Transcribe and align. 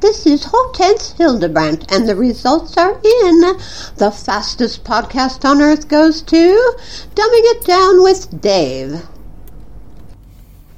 This 0.00 0.24
is 0.24 0.44
Hortense 0.44 1.12
Hildebrandt, 1.18 1.92
and 1.92 2.08
the 2.08 2.16
results 2.16 2.78
are 2.78 2.92
in. 2.92 3.40
The 3.96 4.10
fastest 4.10 4.82
podcast 4.82 5.44
on 5.44 5.60
earth 5.60 5.88
goes 5.88 6.22
to 6.22 6.74
Dumbing 7.14 7.46
It 7.52 7.66
Down 7.66 8.02
with 8.02 8.40
Dave. 8.40 9.02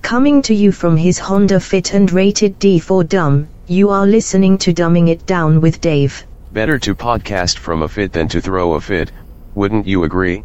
Coming 0.02 0.42
to 0.42 0.54
you 0.54 0.72
from 0.72 0.96
his 0.96 1.20
Honda 1.20 1.60
Fit 1.60 1.94
and 1.94 2.10
rated 2.10 2.58
D 2.58 2.80
for 2.80 3.04
dumb, 3.04 3.48
you 3.68 3.90
are 3.90 4.06
listening 4.06 4.58
to 4.58 4.74
Dumbing 4.74 5.08
It 5.08 5.24
Down 5.24 5.60
with 5.60 5.80
Dave. 5.80 6.24
Better 6.52 6.80
to 6.80 6.92
podcast 6.96 7.58
from 7.58 7.82
a 7.82 7.88
fit 7.88 8.12
than 8.12 8.26
to 8.26 8.40
throw 8.40 8.72
a 8.72 8.80
fit, 8.80 9.12
wouldn't 9.54 9.86
you 9.86 10.02
agree? 10.02 10.42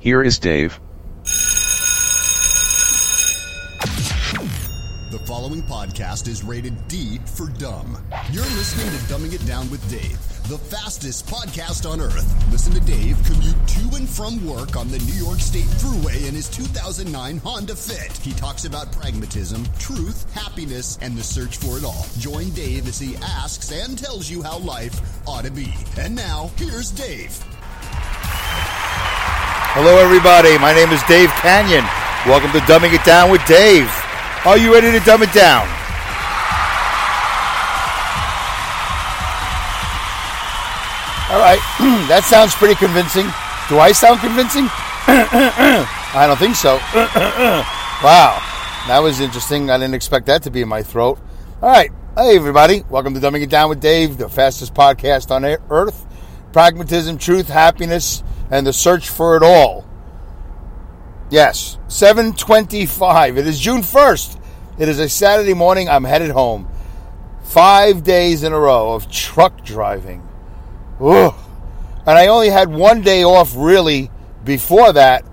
Here 0.00 0.20
is 0.20 0.40
Dave. 0.40 0.80
Following 5.24 5.62
podcast 5.62 6.28
is 6.28 6.44
rated 6.44 6.86
D 6.86 7.18
for 7.24 7.46
dumb. 7.46 7.96
You're 8.30 8.44
listening 8.44 8.86
to 8.88 9.04
Dumbing 9.06 9.32
It 9.32 9.46
Down 9.46 9.70
with 9.70 9.80
Dave, 9.88 10.18
the 10.48 10.58
fastest 10.58 11.26
podcast 11.26 11.90
on 11.90 11.98
earth. 12.02 12.52
Listen 12.52 12.74
to 12.74 12.80
Dave 12.80 13.16
commute 13.24 13.68
to 13.68 13.96
and 13.96 14.06
from 14.06 14.46
work 14.46 14.76
on 14.76 14.88
the 14.88 14.98
New 14.98 15.14
York 15.14 15.38
State 15.38 15.64
Thruway 15.64 16.28
in 16.28 16.34
his 16.34 16.50
2009 16.50 17.38
Honda 17.38 17.74
Fit. 17.74 18.12
He 18.18 18.32
talks 18.32 18.66
about 18.66 18.92
pragmatism, 18.92 19.64
truth, 19.78 20.30
happiness, 20.34 20.98
and 21.00 21.16
the 21.16 21.22
search 21.22 21.56
for 21.56 21.78
it 21.78 21.84
all. 21.84 22.04
Join 22.18 22.50
Dave 22.50 22.86
as 22.86 22.98
he 22.98 23.16
asks 23.16 23.72
and 23.72 23.98
tells 23.98 24.28
you 24.28 24.42
how 24.42 24.58
life 24.58 25.00
ought 25.26 25.46
to 25.46 25.50
be. 25.50 25.72
And 25.96 26.14
now, 26.14 26.50
here's 26.56 26.90
Dave. 26.90 27.42
Hello, 29.72 29.96
everybody. 29.96 30.58
My 30.58 30.74
name 30.74 30.90
is 30.90 31.02
Dave 31.04 31.30
Canyon. 31.40 31.84
Welcome 32.26 32.52
to 32.52 32.58
Dumbing 32.66 32.92
It 32.92 33.04
Down 33.04 33.30
with 33.30 33.44
Dave. 33.46 34.03
Are 34.46 34.58
you 34.58 34.74
ready 34.74 34.92
to 34.92 35.00
dumb 35.06 35.22
it 35.22 35.32
down? 35.32 35.66
All 41.30 41.40
right, 41.40 41.58
that 42.08 42.24
sounds 42.26 42.54
pretty 42.54 42.74
convincing. 42.74 43.24
Do 43.70 43.78
I 43.78 43.92
sound 43.92 44.20
convincing? 44.20 44.64
I 45.08 46.26
don't 46.26 46.38
think 46.38 46.56
so. 46.56 46.74
wow, 48.04 48.36
that 48.86 48.98
was 48.98 49.20
interesting. 49.20 49.70
I 49.70 49.78
didn't 49.78 49.94
expect 49.94 50.26
that 50.26 50.42
to 50.42 50.50
be 50.50 50.60
in 50.60 50.68
my 50.68 50.82
throat. 50.82 51.18
All 51.62 51.70
right, 51.70 51.90
hey 52.14 52.36
everybody, 52.36 52.84
welcome 52.90 53.14
to 53.14 53.20
Dumbing 53.20 53.44
It 53.44 53.48
Down 53.48 53.70
with 53.70 53.80
Dave, 53.80 54.18
the 54.18 54.28
fastest 54.28 54.74
podcast 54.74 55.30
on 55.30 55.46
earth. 55.70 56.04
Pragmatism, 56.52 57.16
truth, 57.16 57.48
happiness, 57.48 58.22
and 58.50 58.66
the 58.66 58.74
search 58.74 59.08
for 59.08 59.38
it 59.38 59.42
all. 59.42 59.86
Yes, 61.30 61.78
725. 61.88 63.38
It 63.38 63.46
is 63.46 63.58
June 63.58 63.80
1st. 63.80 64.40
It 64.78 64.88
is 64.88 64.98
a 64.98 65.08
Saturday 65.08 65.54
morning. 65.54 65.88
I'm 65.88 66.04
headed 66.04 66.30
home. 66.30 66.68
Five 67.42 68.02
days 68.02 68.42
in 68.42 68.52
a 68.52 68.58
row 68.58 68.92
of 68.92 69.10
truck 69.10 69.64
driving. 69.64 70.26
Ugh. 71.00 71.34
And 72.06 72.18
I 72.18 72.26
only 72.26 72.50
had 72.50 72.68
one 72.68 73.00
day 73.00 73.24
off 73.24 73.54
really 73.56 74.10
before 74.44 74.92
that. 74.92 75.24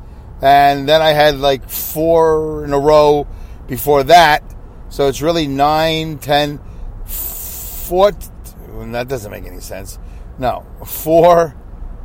And 0.42 0.88
then 0.88 1.02
I 1.02 1.10
had 1.10 1.38
like 1.38 1.70
four 1.70 2.64
in 2.64 2.74
a 2.74 2.80
row 2.80 3.28
before 3.68 4.04
that. 4.04 4.44
So 4.90 5.08
it's 5.08 5.22
really 5.22 5.48
nine, 5.48 6.20
ten, 6.20 6.60
four. 7.06 8.12
That 8.12 9.08
doesn't 9.08 9.32
make 9.32 9.46
any 9.46 9.60
sense. 9.60 10.00
No, 10.40 10.66
four, 10.86 11.56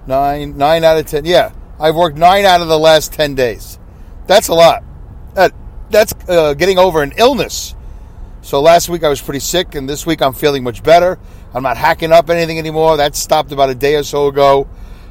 nine, 0.07 0.59
nine 0.59 0.85
out 0.85 0.99
of 0.99 1.07
ten. 1.07 1.25
Yeah, 1.25 1.53
I've 1.81 1.95
worked 1.97 2.19
nine 2.19 2.45
out 2.45 2.61
of 2.61 2.69
the 2.69 2.79
last 2.79 3.13
ten 3.13 3.35
days. 3.35 3.79
That's 4.27 4.49
a 4.49 4.55
lot. 4.55 4.83
That, 5.35 5.53
that's 5.91 6.15
uh, 6.29 6.55
getting 6.55 6.79
over 6.79 7.03
an 7.03 7.13
illness. 7.17 7.75
So 8.43 8.61
last 8.61 8.89
week 8.89 9.03
I 9.03 9.09
was 9.09 9.21
pretty 9.21 9.41
sick, 9.41 9.75
and 9.75 9.89
this 9.89 10.07
week 10.07 10.23
I'm 10.23 10.33
feeling 10.33 10.63
much 10.63 10.83
better. 10.83 11.19
I'm 11.53 11.63
not 11.63 11.77
hacking 11.77 12.13
up 12.13 12.31
anything 12.31 12.59
anymore. 12.59 12.97
That 12.97 13.17
stopped 13.17 13.51
about 13.53 13.71
a 13.71 13.75
day 13.75 13.97
or 13.97 14.03
so 14.03 14.29
ago. 14.29 14.69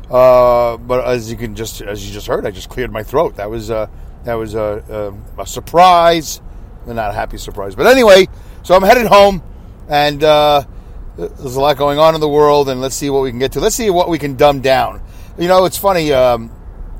Uh, 0.09 0.77
but 0.77 1.05
as 1.05 1.31
you 1.31 1.37
can 1.37 1.55
just 1.55 1.81
as 1.81 2.07
you 2.07 2.13
just 2.13 2.27
heard, 2.27 2.45
I 2.45 2.51
just 2.51 2.69
cleared 2.69 2.91
my 2.91 3.03
throat. 3.03 3.37
That 3.37 3.49
was 3.49 3.71
uh, 3.71 3.87
that 4.23 4.35
was 4.35 4.53
a, 4.53 5.13
a, 5.37 5.41
a 5.41 5.47
surprise, 5.47 6.41
and 6.85 6.95
not 6.95 7.09
a 7.09 7.13
happy 7.13 7.37
surprise. 7.37 7.75
But 7.75 7.87
anyway, 7.87 8.27
so 8.63 8.75
I'm 8.75 8.83
headed 8.83 9.07
home, 9.07 9.41
and 9.89 10.23
uh, 10.23 10.63
there's 11.17 11.55
a 11.55 11.61
lot 11.61 11.77
going 11.77 11.97
on 11.97 12.15
in 12.15 12.21
the 12.21 12.29
world, 12.29 12.69
and 12.69 12.81
let's 12.81 12.95
see 12.95 13.09
what 13.09 13.23
we 13.23 13.31
can 13.31 13.39
get 13.39 13.53
to. 13.53 13.59
Let's 13.59 13.75
see 13.75 13.89
what 13.89 14.09
we 14.09 14.19
can 14.19 14.35
dumb 14.35 14.61
down. 14.61 15.01
You 15.37 15.47
know, 15.47 15.65
it's 15.65 15.77
funny. 15.77 16.13
Um, 16.13 16.51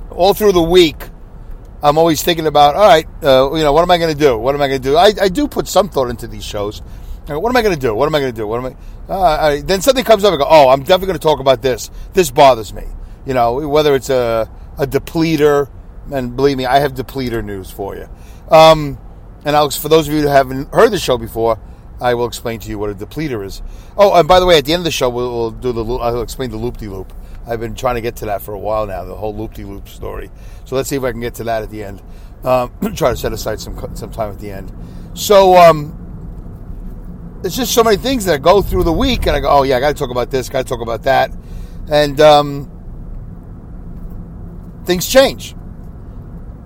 all 0.10 0.34
through 0.34 0.54
the 0.54 0.62
week, 0.64 0.98
I'm 1.86 2.00
always 2.00 2.24
thinking 2.24 2.48
about, 2.48 2.74
all 2.74 2.88
right, 2.88 3.06
uh, 3.22 3.54
you 3.54 3.62
know, 3.62 3.72
what 3.72 3.84
am 3.84 3.92
I 3.92 4.00
going 4.00 4.12
to 4.12 4.20
do? 4.20 4.36
What 4.40 4.56
am 4.56 4.62
I 4.62 4.68
going 4.68 4.82
to 4.82 4.90
do? 4.90 4.98
I, 4.98 5.14
I, 5.22 5.30
do 5.30 5.48
put 5.48 5.68
some 5.68 5.88
thought 5.88 6.10
into 6.10 6.26
these 6.26 6.44
shows. 6.44 6.80
What 7.28 7.48
am 7.48 7.56
I 7.56 7.62
going 7.62 7.76
to 7.76 7.80
do? 7.80 7.94
What 7.94 8.08
am 8.08 8.16
I 8.16 8.20
going 8.22 8.34
to 8.34 8.36
do? 8.36 8.48
What 8.48 8.58
am 8.58 8.66
I? 8.66 9.14
Uh, 9.14 9.22
I, 9.22 9.62
then 9.62 9.82
something 9.82 10.04
comes 10.04 10.24
up. 10.24 10.34
I 10.34 10.38
go, 10.38 10.48
oh, 10.50 10.70
I'm 10.70 10.80
definitely 10.80 11.08
going 11.08 11.20
to 11.20 11.24
talk 11.24 11.40
about 11.40 11.62
this. 11.62 11.92
This 12.14 12.32
bothers 12.32 12.74
me. 12.74 12.86
You 13.28 13.36
know, 13.36 13.68
whether 13.68 13.94
it's 13.94 14.10
a, 14.10 14.50
a 14.80 14.88
depleter, 14.88 15.70
and 16.12 16.36
believe 16.36 16.58
me, 16.58 16.66
I 16.66 16.80
have 16.80 16.96
depleter 16.96 17.46
news 17.46 17.70
for 17.70 17.96
you. 17.96 18.10
Um, 18.50 18.98
and 19.46 19.56
Alex, 19.56 19.78
for 19.78 19.88
those 19.88 20.08
of 20.08 20.14
you 20.16 20.22
who 20.22 20.28
haven't 20.28 20.74
heard 20.74 20.90
the 20.90 20.98
show 20.98 21.20
before, 21.20 21.60
I 22.02 22.16
will 22.16 22.26
explain 22.26 22.60
to 22.62 22.70
you 22.70 22.80
what 22.80 22.90
a 22.90 22.96
depleter 22.96 23.46
is. 23.46 23.62
Oh, 23.96 24.18
and 24.18 24.28
by 24.28 24.40
the 24.40 24.48
way, 24.48 24.58
at 24.58 24.66
the 24.66 24.74
end 24.74 24.80
of 24.82 24.86
the 24.86 24.92
show, 24.92 25.10
we'll, 25.10 25.32
we'll 25.32 25.52
do 25.52 25.72
the 25.72 25.86
I'll 25.86 26.24
explain 26.24 26.50
the 26.50 26.58
loop 26.58 26.78
de 26.78 26.90
loop. 26.90 27.14
I've 27.48 27.60
been 27.60 27.76
trying 27.76 27.96
to 27.96 28.02
get 28.02 28.18
to 28.18 28.26
that 28.26 28.42
for 28.42 28.54
a 28.54 28.60
while 28.60 28.88
now, 28.88 29.04
the 29.04 29.16
whole 29.16 29.36
loop 29.36 29.54
de 29.54 29.64
loop 29.64 29.88
story. 29.88 30.32
So 30.66 30.76
let's 30.76 30.90
see 30.90 30.96
if 30.96 31.04
I 31.04 31.12
can 31.12 31.22
get 31.22 31.36
to 31.36 31.44
that 31.46 31.64
at 31.64 31.70
the 31.70 31.84
end. 31.84 32.02
Um, 32.44 32.72
try 32.96 33.12
to 33.12 33.18
set 33.18 33.34
aside 33.34 33.60
some 33.60 33.96
some 33.96 34.12
time 34.12 34.32
at 34.32 34.40
the 34.40 34.52
end. 34.52 34.72
So 35.14 35.56
um, 35.56 37.40
there's 37.42 37.56
just 37.56 37.74
so 37.74 37.84
many 37.84 37.98
things 37.98 38.26
that 38.26 38.42
go 38.42 38.62
through 38.62 38.84
the 38.84 38.94
week, 38.94 39.28
and 39.28 39.36
I 39.36 39.40
go, 39.40 39.50
oh 39.50 39.64
yeah, 39.64 39.78
I 39.78 39.80
got 39.80 39.90
to 39.90 39.94
talk 39.94 40.12
about 40.12 40.32
this, 40.32 40.50
got 40.50 40.66
to 40.66 40.70
talk 40.70 40.82
about 40.82 41.04
that, 41.04 41.32
and 41.90 42.20
um, 42.20 42.72
things 44.86 45.08
change. 45.08 45.56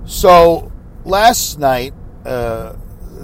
So 0.06 0.72
last 1.06 1.60
night, 1.60 1.94
uh, 2.26 2.76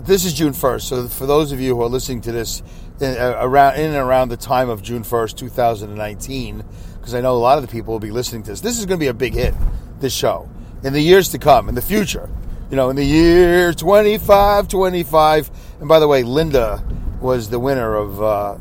this 0.05 0.25
is 0.25 0.33
June 0.33 0.53
1st. 0.53 0.81
So 0.81 1.07
for 1.07 1.25
those 1.25 1.51
of 1.51 1.59
you 1.59 1.75
who 1.75 1.81
are 1.81 1.89
listening 1.89 2.21
to 2.21 2.31
this 2.31 2.61
in, 2.99 3.17
uh, 3.17 3.37
around 3.39 3.75
in 3.75 3.87
and 3.87 3.95
around 3.95 4.29
the 4.29 4.37
time 4.37 4.69
of 4.69 4.81
June 4.81 5.03
1st, 5.03 5.37
2019 5.37 6.63
because 7.05 7.13
I 7.13 7.21
know 7.21 7.35
a 7.35 7.37
lot 7.37 7.59
of 7.59 7.61
the 7.63 7.71
people 7.71 7.93
will 7.93 7.99
be 7.99 8.09
listening 8.09 8.41
to 8.41 8.49
this. 8.49 8.61
This 8.61 8.79
is 8.79 8.87
going 8.87 8.97
to 8.97 9.03
be 9.03 9.09
a 9.09 9.13
big 9.13 9.35
hit, 9.35 9.53
this 9.99 10.11
show, 10.11 10.49
in 10.81 10.91
the 10.91 10.99
years 10.99 11.29
to 11.29 11.37
come, 11.37 11.69
in 11.69 11.75
the 11.75 11.81
future. 11.83 12.27
You 12.71 12.77
know, 12.77 12.89
in 12.89 12.95
the 12.95 13.05
year 13.05 13.73
25, 13.73 14.67
25. 14.67 15.51
And 15.81 15.87
by 15.87 15.99
the 15.99 16.07
way, 16.07 16.23
Linda 16.23 16.83
was 17.21 17.51
the 17.51 17.59
winner 17.59 17.93
of 17.93 18.23
uh, 18.23 18.57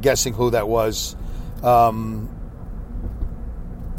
guessing 0.00 0.32
who 0.32 0.50
that 0.50 0.66
was. 0.66 1.14
Um, 1.62 2.28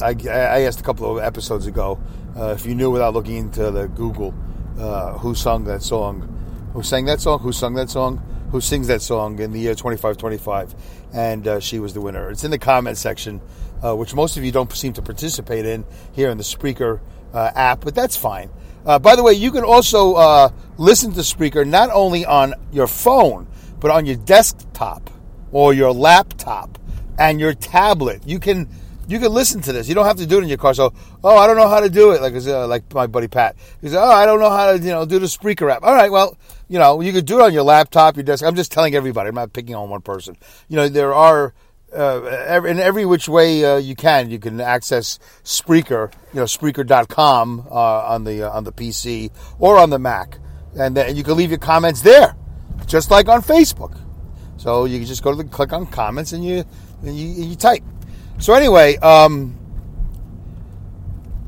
I, 0.01 0.17
I, 0.25 0.63
asked 0.63 0.81
a 0.81 0.83
couple 0.83 1.17
of 1.17 1.23
episodes 1.23 1.65
ago 1.65 1.97
uh, 2.35 2.47
if 2.47 2.65
you 2.65 2.75
knew 2.75 2.91
without 2.91 3.13
looking 3.13 3.37
into 3.37 3.71
the 3.71 3.87
Google 3.87 4.33
uh, 4.77 5.17
who 5.19 5.33
sung 5.33 5.63
that 5.65 5.81
song, 5.81 6.27
who 6.73 6.83
sang 6.83 7.05
that 7.05 7.21
song, 7.21 7.39
who 7.39 7.53
sung 7.53 7.75
that 7.75 7.89
song, 7.89 8.21
who 8.51 8.59
sings 8.59 8.87
that 8.87 9.01
song 9.01 9.39
in 9.39 9.53
the 9.53 9.59
year 9.59 9.75
2525 9.75 10.75
and 11.13 11.47
uh, 11.47 11.59
she 11.59 11.79
was 11.79 11.93
the 11.93 12.01
winner. 12.01 12.29
It's 12.29 12.43
in 12.43 12.51
the 12.51 12.59
comment 12.59 12.97
section, 12.97 13.41
uh, 13.83 13.95
which 13.95 14.13
most 14.13 14.37
of 14.37 14.43
you 14.43 14.51
don't 14.51 14.71
seem 14.73 14.93
to 14.93 15.01
participate 15.01 15.65
in 15.65 15.85
here 16.11 16.29
in 16.29 16.37
the 16.37 16.43
Spreaker 16.43 16.99
uh, 17.33 17.51
app, 17.55 17.81
but 17.81 17.95
that's 17.95 18.15
fine. 18.15 18.49
Uh, 18.85 18.97
by 18.97 19.15
the 19.15 19.23
way, 19.23 19.33
you 19.33 19.51
can 19.51 19.63
also 19.63 20.13
uh, 20.13 20.49
listen 20.77 21.11
to 21.13 21.19
Spreaker 21.21 21.67
not 21.67 21.89
only 21.91 22.25
on 22.25 22.53
your 22.71 22.87
phone, 22.87 23.47
but 23.79 23.91
on 23.91 24.05
your 24.05 24.15
desktop 24.15 25.09
or 25.51 25.73
your 25.73 25.91
laptop 25.91 26.79
and 27.19 27.39
your 27.39 27.53
tablet. 27.53 28.21
You 28.25 28.39
can 28.39 28.67
you 29.07 29.19
can 29.19 29.33
listen 29.33 29.61
to 29.61 29.73
this. 29.73 29.89
You 29.89 29.95
don't 29.95 30.05
have 30.05 30.17
to 30.17 30.25
do 30.25 30.39
it 30.39 30.43
in 30.43 30.47
your 30.47 30.57
car. 30.57 30.73
So, 30.73 30.93
oh, 31.23 31.37
I 31.37 31.45
don't 31.45 31.57
know 31.57 31.67
how 31.67 31.81
to 31.81 31.89
do 31.89 32.11
it. 32.11 32.21
Like 32.21 32.33
uh, 32.33 32.67
like 32.67 32.91
my 32.93 33.07
buddy 33.07 33.27
Pat. 33.27 33.55
He 33.81 33.89
said, 33.89 34.01
oh, 34.01 34.09
I 34.09 34.25
don't 34.25 34.39
know 34.39 34.49
how 34.49 34.71
to 34.71 34.79
you 34.79 34.91
know 34.91 35.05
do 35.05 35.19
the 35.19 35.25
Spreaker 35.25 35.71
app. 35.71 35.83
All 35.83 35.93
right, 35.93 36.11
well, 36.11 36.37
you 36.69 36.79
know, 36.79 37.01
you 37.01 37.11
could 37.11 37.25
do 37.25 37.39
it 37.39 37.43
on 37.43 37.53
your 37.53 37.63
laptop, 37.63 38.15
your 38.15 38.23
desk. 38.23 38.43
I'm 38.43 38.55
just 38.55 38.71
telling 38.71 38.95
everybody. 38.95 39.29
I'm 39.29 39.35
not 39.35 39.53
picking 39.53 39.75
on 39.75 39.89
one 39.89 40.01
person. 40.01 40.37
You 40.69 40.77
know, 40.77 40.87
there 40.87 41.13
are 41.13 41.53
uh, 41.95 42.61
in 42.65 42.79
every 42.79 43.05
which 43.05 43.27
way 43.27 43.63
uh, 43.65 43.77
you 43.77 43.95
can, 43.95 44.29
you 44.29 44.39
can 44.39 44.61
access 44.61 45.19
Spreaker. 45.43 46.11
You 46.33 46.41
know, 46.41 46.45
Spreaker.com 46.45 47.67
uh, 47.69 47.73
on 47.73 48.23
the 48.23 48.43
uh, 48.43 48.51
on 48.51 48.63
the 48.63 48.71
PC 48.71 49.31
or 49.59 49.77
on 49.77 49.89
the 49.89 49.99
Mac, 49.99 50.39
and, 50.77 50.97
you 51.15 51.23
can 51.23 51.35
leave 51.35 51.49
your 51.49 51.59
comments 51.59 52.01
there. 52.01 52.35
just 52.87 53.11
like 53.11 53.27
on 53.27 53.41
Facebook. 53.41 53.97
So 54.57 54.85
you 54.85 54.99
can 54.99 55.07
just 55.07 55.23
go 55.23 55.31
to 55.31 55.37
the 55.37 55.49
click 55.49 55.73
on 55.73 55.87
comments 55.87 56.33
and 56.33 56.45
you 56.45 56.63
and 57.01 57.17
you, 57.17 57.45
you 57.45 57.55
type. 57.55 57.83
So 58.39 58.53
anyway, 58.53 58.95
um, 58.97 59.57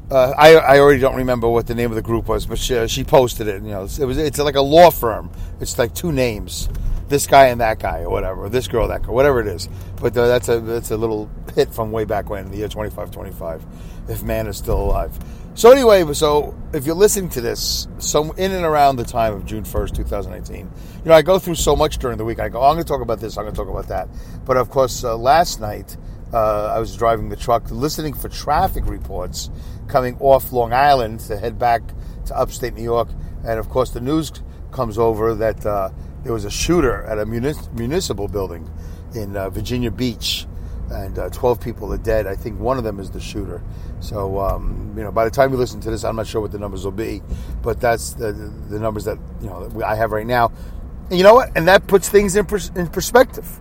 uh, 0.09 0.33
I 0.37 0.55
I 0.55 0.79
already 0.79 0.99
don't 0.99 1.15
remember 1.15 1.47
what 1.47 1.67
the 1.67 1.75
name 1.75 1.91
of 1.91 1.95
the 1.95 2.01
group 2.01 2.27
was, 2.27 2.45
but 2.45 2.57
she, 2.57 2.87
she 2.87 3.03
posted 3.03 3.47
it. 3.47 3.63
You 3.63 3.69
know, 3.69 3.83
it 3.83 4.05
was 4.05 4.17
it's 4.17 4.39
like 4.39 4.55
a 4.55 4.61
law 4.61 4.89
firm. 4.89 5.31
It's 5.59 5.77
like 5.77 5.93
two 5.93 6.11
names, 6.11 6.69
this 7.13 7.27
guy 7.27 7.47
and 7.47 7.61
that 7.61 7.79
guy, 7.79 7.99
or 8.01 8.09
whatever, 8.09 8.45
or 8.45 8.49
this 8.49 8.67
girl, 8.67 8.87
that 8.87 9.03
girl, 9.03 9.13
whatever 9.13 9.39
it 9.39 9.45
is. 9.45 9.69
But 10.01 10.17
uh, 10.17 10.27
that's 10.27 10.49
a 10.49 10.59
that's 10.59 10.89
a 10.89 10.97
little 10.97 11.29
hit 11.55 11.71
from 11.71 11.91
way 11.91 12.05
back 12.05 12.29
when, 12.29 12.45
in 12.45 12.51
the 12.51 12.57
year 12.57 12.67
twenty 12.67 12.89
five 12.89 13.11
twenty 13.11 13.31
five, 13.31 13.63
if 14.09 14.23
man 14.23 14.47
is 14.47 14.57
still 14.57 14.81
alive. 14.81 15.17
So 15.53 15.71
anyway, 15.71 16.11
so 16.13 16.57
if 16.73 16.87
you're 16.87 16.95
listening 16.95 17.29
to 17.29 17.41
this, 17.41 17.87
so 17.99 18.31
in 18.31 18.51
and 18.51 18.65
around 18.65 18.95
the 18.95 19.03
time 19.03 19.35
of 19.35 19.45
June 19.45 19.63
first, 19.63 19.93
2018, 19.93 20.57
you 20.57 20.69
know, 21.05 21.13
I 21.13 21.21
go 21.21 21.37
through 21.37 21.53
so 21.53 21.75
much 21.75 21.99
during 21.99 22.17
the 22.17 22.25
week. 22.25 22.39
I 22.39 22.49
go, 22.49 22.59
oh, 22.59 22.63
I'm 22.63 22.73
going 22.73 22.83
to 22.83 22.89
talk 22.89 23.01
about 23.01 23.19
this, 23.19 23.37
I'm 23.37 23.43
going 23.43 23.53
to 23.53 23.61
talk 23.61 23.69
about 23.69 23.87
that. 23.89 24.09
But 24.45 24.57
of 24.57 24.71
course, 24.71 25.03
uh, 25.03 25.15
last 25.15 25.61
night 25.61 25.95
uh, 26.33 26.73
I 26.75 26.79
was 26.79 26.97
driving 26.97 27.29
the 27.29 27.35
truck, 27.35 27.69
listening 27.69 28.15
for 28.15 28.29
traffic 28.29 28.87
reports 28.87 29.51
coming 29.87 30.17
off 30.19 30.51
Long 30.51 30.73
Island 30.73 31.19
to 31.27 31.37
head 31.37 31.59
back 31.59 31.83
to 32.25 32.35
upstate 32.35 32.73
New 32.73 32.81
York, 32.81 33.09
and 33.45 33.59
of 33.59 33.69
course, 33.69 33.91
the 33.91 34.01
news 34.01 34.31
comes 34.71 34.97
over 34.97 35.35
that 35.35 35.63
uh, 35.63 35.91
there 36.23 36.33
was 36.33 36.45
a 36.45 36.51
shooter 36.51 37.03
at 37.03 37.19
a 37.19 37.25
munis- 37.25 37.69
municipal 37.73 38.27
building 38.27 38.69
in 39.13 39.35
uh, 39.35 39.49
Virginia 39.49 39.91
Beach 39.91 40.47
and 40.89 41.17
uh, 41.17 41.29
12 41.29 41.59
people 41.59 41.93
are 41.93 41.97
dead. 41.97 42.27
I 42.27 42.35
think 42.35 42.59
one 42.59 42.77
of 42.77 42.83
them 42.83 42.99
is 42.99 43.11
the 43.11 43.19
shooter. 43.19 43.61
So, 43.99 44.39
um, 44.39 44.93
you 44.95 45.03
know, 45.03 45.11
by 45.11 45.25
the 45.25 45.31
time 45.31 45.51
you 45.51 45.57
listen 45.57 45.79
to 45.81 45.91
this, 45.91 46.03
I'm 46.03 46.15
not 46.15 46.27
sure 46.27 46.41
what 46.41 46.51
the 46.51 46.59
numbers 46.59 46.83
will 46.85 46.91
be, 46.91 47.21
but 47.61 47.79
that's 47.79 48.13
the, 48.13 48.31
the 48.31 48.79
numbers 48.79 49.05
that, 49.05 49.17
you 49.41 49.47
know, 49.47 49.67
that 49.67 49.85
I 49.85 49.95
have 49.95 50.11
right 50.11 50.25
now. 50.25 50.51
And 51.09 51.17
you 51.17 51.23
know 51.23 51.35
what? 51.35 51.51
And 51.55 51.67
that 51.67 51.87
puts 51.87 52.09
things 52.09 52.35
in, 52.35 52.45
pers- 52.45 52.71
in 52.75 52.87
perspective. 52.87 53.59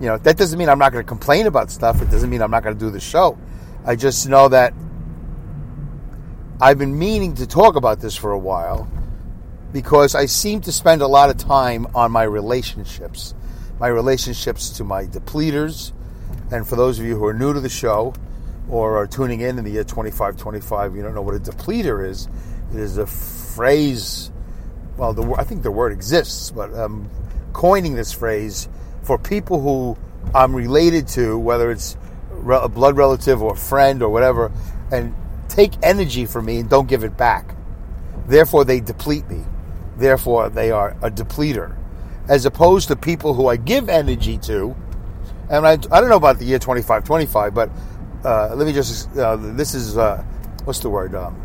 You 0.00 0.06
know, 0.06 0.18
that 0.18 0.36
doesn't 0.36 0.58
mean 0.58 0.68
I'm 0.68 0.78
not 0.78 0.92
going 0.92 1.04
to 1.04 1.08
complain 1.08 1.46
about 1.46 1.70
stuff. 1.70 2.02
It 2.02 2.10
doesn't 2.10 2.28
mean 2.28 2.42
I'm 2.42 2.50
not 2.50 2.62
going 2.62 2.76
to 2.76 2.80
do 2.80 2.90
the 2.90 3.00
show. 3.00 3.38
I 3.86 3.96
just 3.96 4.28
know 4.28 4.48
that 4.48 4.74
I've 6.60 6.78
been 6.78 6.98
meaning 6.98 7.34
to 7.36 7.46
talk 7.46 7.76
about 7.76 8.00
this 8.00 8.16
for 8.16 8.32
a 8.32 8.38
while 8.38 8.90
because 9.74 10.14
I 10.14 10.26
seem 10.26 10.60
to 10.62 10.72
spend 10.72 11.02
a 11.02 11.08
lot 11.08 11.30
of 11.30 11.36
time 11.36 11.88
on 11.96 12.12
my 12.12 12.22
relationships, 12.22 13.34
my 13.80 13.88
relationships 13.88 14.70
to 14.78 14.84
my 14.84 15.04
depleters, 15.04 15.90
and 16.52 16.64
for 16.64 16.76
those 16.76 17.00
of 17.00 17.04
you 17.04 17.16
who 17.16 17.24
are 17.24 17.34
new 17.34 17.52
to 17.52 17.58
the 17.58 17.68
show 17.68 18.14
or 18.68 18.98
are 18.98 19.08
tuning 19.08 19.40
in 19.40 19.58
in 19.58 19.64
the 19.64 19.72
year 19.72 19.82
2525, 19.82 20.94
you 20.94 21.02
don't 21.02 21.12
know 21.12 21.22
what 21.22 21.34
a 21.34 21.40
depleter 21.40 22.08
is. 22.08 22.28
It 22.72 22.78
is 22.78 22.98
a 22.98 23.06
phrase, 23.08 24.30
well, 24.96 25.12
the, 25.12 25.28
I 25.36 25.42
think 25.42 25.64
the 25.64 25.72
word 25.72 25.90
exists, 25.90 26.52
but 26.52 26.72
I'm 26.72 27.10
coining 27.52 27.96
this 27.96 28.12
phrase 28.12 28.68
for 29.02 29.18
people 29.18 29.60
who 29.60 29.98
I'm 30.32 30.54
related 30.54 31.08
to, 31.08 31.36
whether 31.36 31.72
it's 31.72 31.96
a 32.30 32.68
blood 32.68 32.96
relative 32.96 33.42
or 33.42 33.54
a 33.54 33.56
friend 33.56 34.04
or 34.04 34.08
whatever, 34.08 34.52
and 34.92 35.16
take 35.48 35.72
energy 35.82 36.26
from 36.26 36.44
me 36.44 36.60
and 36.60 36.70
don't 36.70 36.88
give 36.88 37.02
it 37.02 37.16
back. 37.16 37.56
Therefore, 38.28 38.64
they 38.64 38.78
deplete 38.78 39.28
me. 39.28 39.42
Therefore, 39.96 40.48
they 40.48 40.70
are 40.70 40.96
a 41.02 41.10
depleter. 41.10 41.76
As 42.28 42.46
opposed 42.46 42.88
to 42.88 42.96
people 42.96 43.34
who 43.34 43.48
I 43.48 43.56
give 43.56 43.88
energy 43.88 44.38
to 44.38 44.74
and 45.48 45.66
I, 45.66 45.72
I 45.72 46.00
don't 46.00 46.08
know 46.08 46.16
about 46.16 46.38
the 46.38 46.44
year 46.44 46.58
2525, 46.58 47.54
but 47.54 47.70
uh, 48.24 48.54
let 48.54 48.66
me 48.66 48.72
just, 48.72 49.14
uh, 49.16 49.36
this 49.36 49.74
is, 49.74 49.96
uh, 49.96 50.22
what's 50.64 50.80
the 50.80 50.90
word? 50.90 51.14
Um, 51.14 51.40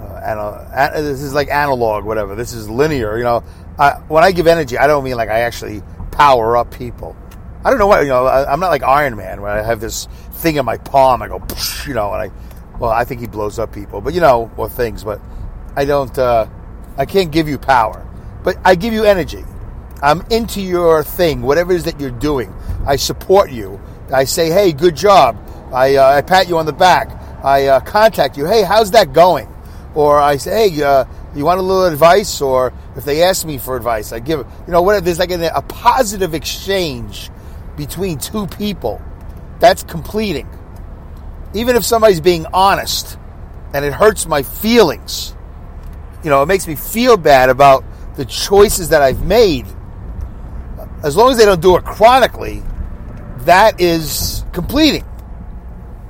uh, 0.00 1.00
this 1.00 1.22
is 1.22 1.32
like 1.32 1.48
analog, 1.48 2.04
whatever. 2.04 2.34
This 2.34 2.52
is 2.52 2.68
linear. 2.68 3.16
You 3.16 3.24
know, 3.24 3.44
I, 3.78 3.92
when 4.08 4.24
I 4.24 4.32
give 4.32 4.46
energy, 4.46 4.76
I 4.76 4.86
don't 4.86 5.04
mean 5.04 5.16
like 5.16 5.30
I 5.30 5.40
actually 5.40 5.82
power 6.10 6.56
up 6.56 6.72
people. 6.72 7.16
I 7.64 7.70
don't 7.70 7.78
know 7.78 7.86
what, 7.86 8.02
you 8.02 8.08
know, 8.08 8.26
I, 8.26 8.52
am 8.52 8.60
not 8.60 8.68
like 8.68 8.82
Iron 8.82 9.16
Man 9.16 9.40
where 9.40 9.50
I 9.50 9.62
have 9.62 9.80
this 9.80 10.06
thing 10.32 10.56
in 10.56 10.64
my 10.64 10.76
palm. 10.76 11.22
I 11.22 11.28
go, 11.28 11.42
you 11.86 11.94
know, 11.94 12.12
and 12.12 12.30
I, 12.30 12.78
well, 12.78 12.90
I 12.90 13.04
think 13.04 13.20
he 13.20 13.26
blows 13.26 13.58
up 13.58 13.72
people, 13.72 14.00
but 14.00 14.14
you 14.14 14.20
know, 14.20 14.50
or 14.56 14.68
things, 14.68 15.02
but 15.02 15.20
I 15.74 15.84
don't, 15.84 16.16
uh, 16.18 16.46
I 16.98 17.06
can't 17.06 17.30
give 17.30 17.48
you 17.48 17.58
power, 17.58 18.04
but 18.42 18.58
I 18.64 18.74
give 18.74 18.92
you 18.92 19.04
energy. 19.04 19.44
I'm 20.02 20.22
into 20.30 20.60
your 20.60 21.04
thing, 21.04 21.42
whatever 21.42 21.72
it 21.72 21.76
is 21.76 21.84
that 21.84 22.00
you're 22.00 22.10
doing. 22.10 22.52
I 22.86 22.96
support 22.96 23.50
you. 23.50 23.80
I 24.12 24.24
say, 24.24 24.50
hey, 24.50 24.72
good 24.72 24.96
job. 24.96 25.36
I, 25.72 25.96
uh, 25.96 26.16
I 26.16 26.22
pat 26.22 26.48
you 26.48 26.58
on 26.58 26.66
the 26.66 26.72
back. 26.72 27.10
I 27.44 27.66
uh, 27.68 27.80
contact 27.80 28.36
you. 28.36 28.46
Hey, 28.46 28.62
how's 28.62 28.90
that 28.90 29.12
going? 29.12 29.48
Or 29.94 30.18
I 30.18 30.36
say, 30.38 30.70
hey, 30.70 30.82
uh, 30.82 31.04
you 31.34 31.44
want 31.44 31.60
a 31.60 31.62
little 31.62 31.86
advice? 31.86 32.40
Or 32.40 32.72
if 32.96 33.04
they 33.04 33.22
ask 33.22 33.46
me 33.46 33.58
for 33.58 33.76
advice, 33.76 34.12
I 34.12 34.18
give 34.18 34.40
it. 34.40 34.46
You 34.66 34.72
know, 34.72 34.82
what? 34.82 35.04
There's 35.04 35.18
like 35.18 35.30
a, 35.30 35.48
a 35.54 35.62
positive 35.62 36.34
exchange 36.34 37.30
between 37.76 38.18
two 38.18 38.46
people. 38.46 39.00
That's 39.60 39.82
completing. 39.82 40.48
Even 41.54 41.76
if 41.76 41.84
somebody's 41.84 42.20
being 42.20 42.46
honest 42.52 43.18
and 43.72 43.84
it 43.84 43.92
hurts 43.92 44.26
my 44.26 44.42
feelings, 44.42 45.34
you 46.22 46.30
know, 46.30 46.42
it 46.42 46.46
makes 46.46 46.66
me 46.66 46.74
feel 46.74 47.16
bad 47.16 47.50
about 47.50 47.84
the 48.16 48.24
choices 48.24 48.88
that 48.88 49.02
I've 49.02 49.24
made 49.24 49.66
as 51.02 51.16
long 51.16 51.30
as 51.30 51.38
they 51.38 51.44
don't 51.44 51.62
do 51.62 51.76
it 51.76 51.84
chronically, 51.84 52.62
that 53.40 53.80
is 53.80 54.44
completing. 54.52 55.04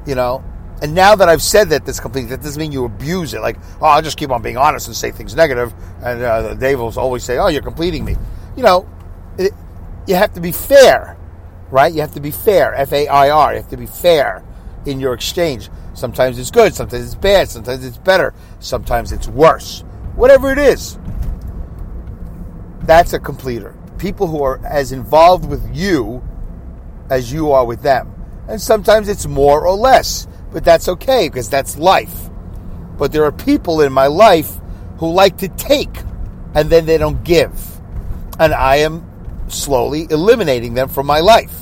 You 0.07 0.15
know? 0.15 0.45
And 0.81 0.95
now 0.95 1.17
that 1.17 1.29
I've 1.29 1.43
said 1.43 1.71
that 1.71 1.85
that's 1.85 2.01
complete, 2.01 2.27
that 2.27 2.41
doesn't 2.41 2.59
mean 2.59 2.73
you 2.73 2.85
abuse 2.85 3.35
it. 3.35 3.41
Like, 3.41 3.57
oh, 3.81 3.87
I'll 3.87 4.03
just 4.03 4.17
keep 4.17 4.31
on 4.31 4.43
being 4.43 4.57
honest 4.57 4.87
and 4.87 4.97
say 4.97 5.11
things 5.11 5.35
negative. 5.35 5.75
And 6.03 6.23
uh, 6.23 6.55
Dave 6.55 6.79
will 6.79 6.97
always 6.99 7.25
say, 7.25 7.37
oh, 7.39 7.49
you're 7.49 7.63
completing 7.63 8.05
me. 8.05 8.17
You 8.57 8.63
know, 8.63 8.89
it, 9.37 9.53
you 10.07 10.15
have 10.15 10.33
to 10.35 10.41
be 10.41 10.53
fair, 10.53 11.17
right? 11.71 11.93
You 11.93 12.01
have 12.01 12.15
to 12.15 12.21
be 12.21 12.31
fair. 12.31 12.75
F 12.75 12.93
A 12.93 13.09
I 13.09 13.31
R. 13.31 13.53
You 13.53 13.61
have 13.61 13.71
to 13.71 13.77
be 13.77 13.87
fair 13.87 14.45
in 14.87 15.01
your 15.01 15.15
exchange. 15.15 15.69
Sometimes 15.95 16.39
it's 16.39 16.53
good, 16.53 16.75
sometimes 16.75 17.05
it's 17.05 17.15
bad, 17.17 17.49
sometimes 17.49 17.85
it's 17.85 17.99
better, 17.99 18.33
sometimes 18.61 19.11
it's 19.11 19.27
worse. 19.27 19.83
Whatever 20.19 20.51
it 20.51 20.59
is, 20.59 20.99
that's 22.83 23.13
a 23.13 23.21
completer 23.21 23.79
people 23.99 24.27
who 24.27 24.43
are 24.43 24.61
as 24.65 24.93
involved 24.93 25.49
with 25.49 25.77
you 25.77 26.23
as 27.11 27.33
you 27.33 27.53
are 27.53 27.65
with 27.65 27.83
them. 27.83 28.13
And 28.49 28.61
sometimes 28.61 29.09
it's 29.09 29.27
more 29.27 29.67
or 29.67 29.77
less, 29.77 30.27
but 30.53 30.65
that's 30.65 30.89
okay 30.89 31.29
because 31.29 31.51
that's 31.51 31.77
life. 31.77 32.31
But 32.97 33.13
there 33.13 33.25
are 33.25 33.33
people 33.33 33.81
in 33.81 33.93
my 33.93 34.07
life 34.07 34.59
who 34.99 35.13
like 35.13 35.39
to 35.39 35.49
take 35.49 35.95
and 36.55 36.71
then 36.71 36.87
they 36.87 36.99
don't 36.99 37.23
give. 37.23 37.53
And 38.39 38.55
I 38.55 38.77
am 38.77 39.05
slowly 39.49 40.07
eliminating 40.11 40.75
them 40.75 40.89
from 40.89 41.07
my 41.07 41.21
life. 41.21 41.53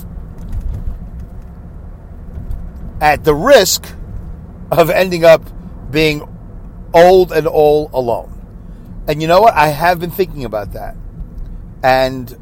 At 3.01 3.25
the 3.25 3.35
risk 3.35 3.87
of 4.71 4.91
ending 4.91 5.25
up 5.25 5.43
being 5.91 6.27
old 6.95 7.33
and 7.33 7.47
all 7.47 7.91
alone. 7.93 8.36
And 9.09 9.23
you 9.23 9.29
know 9.29 9.41
what? 9.41 9.55
I 9.55 9.69
have 9.69 10.01
been 10.01 10.11
thinking 10.11 10.45
about 10.45 10.73
that. 10.73 10.97
And 11.83 12.37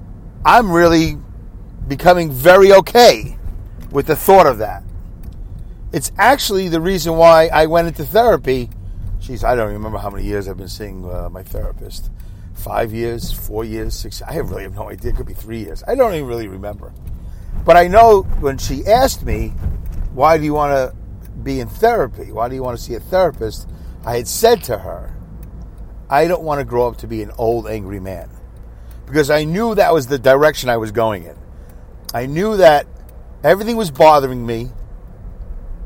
I'm 0.45 0.71
really 0.71 1.19
becoming 1.87 2.31
very 2.33 2.73
okay 2.73 3.39
with 3.91 4.07
the 4.07 4.17
thought 4.17 4.47
of 4.47 4.59
that. 4.59 4.83
It's 5.93 6.11
actually 6.19 6.69
the 6.69 6.81
reason 6.81 7.17
why 7.17 7.49
I 7.49 7.67
went 7.67 7.89
into 7.89 8.05
therapy. 8.05 8.71
Jeez, 9.21 9.45
I 9.45 9.55
don't 9.55 9.73
remember 9.73 9.99
how 9.99 10.11
many 10.11 10.25
years 10.25 10.49
I've 10.49 10.57
been 10.57 10.69
seeing 10.69 11.09
uh, 11.09 11.29
my 11.31 11.43
therapist. 11.43 12.11
Five 12.55 12.93
years, 12.93 13.31
four 13.33 13.65
years, 13.65 13.95
six. 13.95 14.23
I 14.23 14.37
really 14.37 14.63
have 14.63 14.75
no 14.75 14.91
idea. 14.91 15.13
It 15.13 15.17
could 15.17 15.27
be 15.27 15.35
three 15.35 15.61
years. 15.61 15.85
I 15.87 15.95
don't 15.95 16.15
even 16.15 16.27
really 16.27 16.49
remember. 16.49 16.93
But 17.65 17.77
I 17.77 17.89
know 17.89 18.23
when 18.41 18.59
she 18.59 18.87
asked 18.87 19.25
me, 19.25 19.49
"Why 20.13 20.39
do 20.39 20.45
you 20.45 20.55
want 20.55 20.73
to 20.73 20.97
be 21.43 21.61
in 21.61 21.69
therapy? 21.69 22.33
Why 22.33 22.49
do 22.49 22.55
you 22.55 22.63
want 22.63 22.79
to 22.79 22.83
see 22.83 22.95
a 22.95 23.01
therapist?" 23.01 23.69
I 24.05 24.17
had 24.17 24.29
said 24.29 24.63
to 24.65 24.79
her, 24.79 25.14
"I 26.09 26.27
don't 26.27 26.43
want 26.43 26.61
to 26.61 26.65
grow 26.65 26.89
up 26.89 26.99
to 26.99 27.07
be 27.07 27.23
an 27.23 27.33
old 27.39 27.67
angry 27.67 28.01
man." 28.01 28.29
because 29.07 29.31
I 29.31 29.45
knew 29.45 29.75
that 29.75 29.93
was 29.93 30.07
the 30.07 30.19
direction 30.19 30.69
I 30.69 30.77
was 30.77 30.93
going 30.93 31.25
in. 31.25 31.37
I 32.13 32.27
knew 32.27 32.57
that 32.57 32.87
everything 33.43 33.77
was 33.77 33.91
bothering 33.91 34.45
me. 34.45 34.71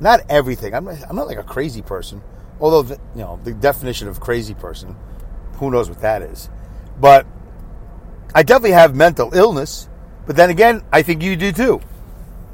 Not 0.00 0.20
everything. 0.28 0.74
I'm 0.74 0.84
not, 0.84 0.98
I'm 1.08 1.16
not 1.16 1.26
like 1.26 1.38
a 1.38 1.42
crazy 1.42 1.82
person. 1.82 2.22
Although, 2.60 2.82
the, 2.82 2.94
you 3.14 3.22
know, 3.22 3.40
the 3.42 3.52
definition 3.52 4.08
of 4.08 4.20
crazy 4.20 4.54
person, 4.54 4.96
who 5.54 5.70
knows 5.70 5.88
what 5.88 6.00
that 6.00 6.22
is. 6.22 6.48
But 7.00 7.26
I 8.34 8.42
definitely 8.42 8.72
have 8.72 8.94
mental 8.94 9.34
illness. 9.34 9.88
But 10.26 10.36
then 10.36 10.50
again, 10.50 10.82
I 10.92 11.02
think 11.02 11.22
you 11.22 11.36
do 11.36 11.52
too. 11.52 11.80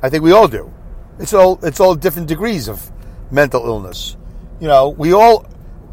I 0.03 0.09
think 0.11 0.23
we 0.23 0.33
all 0.33 0.49
do. 0.49 0.73
It's 1.19 1.33
all 1.33 1.59
it's 1.63 1.81
all 1.81 1.95
different 1.95 2.29
degrees 2.29 2.69
of 2.69 2.91
mental 3.31 3.65
illness. 3.67 4.17
You 4.61 4.69
know, 4.69 4.91
we 4.91 5.13
all 5.13 5.47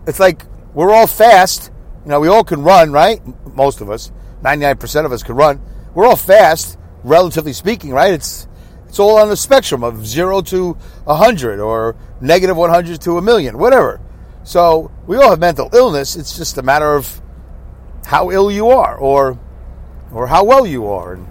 it's 0.05 0.19
like 0.19 0.43
we're 0.73 0.93
all 0.93 1.07
fast. 1.07 1.71
You 2.05 2.11
know, 2.11 2.19
we 2.19 2.27
all 2.27 2.43
can 2.43 2.63
run, 2.63 2.91
right? 2.91 3.21
Most 3.53 3.81
of 3.81 3.89
us. 3.89 4.11
99% 4.43 5.05
of 5.05 5.11
us 5.11 5.23
can 5.23 5.35
run. 5.35 5.61
We're 5.93 6.07
all 6.07 6.15
fast, 6.15 6.77
relatively 7.03 7.53
speaking, 7.53 7.91
right? 7.91 8.13
It's 8.13 8.47
it's 8.87 8.99
all 8.99 9.17
on 9.19 9.29
the 9.29 9.37
spectrum 9.37 9.85
of 9.85 10.05
0 10.05 10.41
to 10.41 10.73
100 10.73 11.59
or 11.61 11.95
negative 12.19 12.57
100 12.57 12.99
to 13.01 13.17
a 13.17 13.21
million, 13.21 13.57
whatever. 13.57 14.01
So, 14.43 14.91
we 15.07 15.15
all 15.15 15.29
have 15.29 15.39
mental 15.39 15.69
illness. 15.71 16.17
It's 16.17 16.35
just 16.35 16.57
a 16.57 16.61
matter 16.61 16.95
of 16.95 17.21
how 18.05 18.31
ill 18.31 18.51
you 18.51 18.69
are 18.69 18.97
or 18.97 19.39
or 20.11 20.27
how 20.27 20.43
well 20.43 20.67
you 20.67 20.87
are, 20.87 21.13
and, 21.13 21.27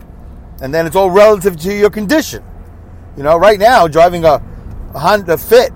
and 0.62 0.72
then 0.72 0.86
it's 0.86 0.96
all 0.96 1.10
relative 1.10 1.56
to 1.58 1.74
your 1.74 1.90
condition. 1.90 2.42
You 3.16 3.22
know, 3.24 3.36
right 3.36 3.58
now 3.58 3.86
driving 3.88 4.24
a, 4.24 4.42
a 4.94 4.98
Honda 4.98 5.36
Fit, 5.36 5.72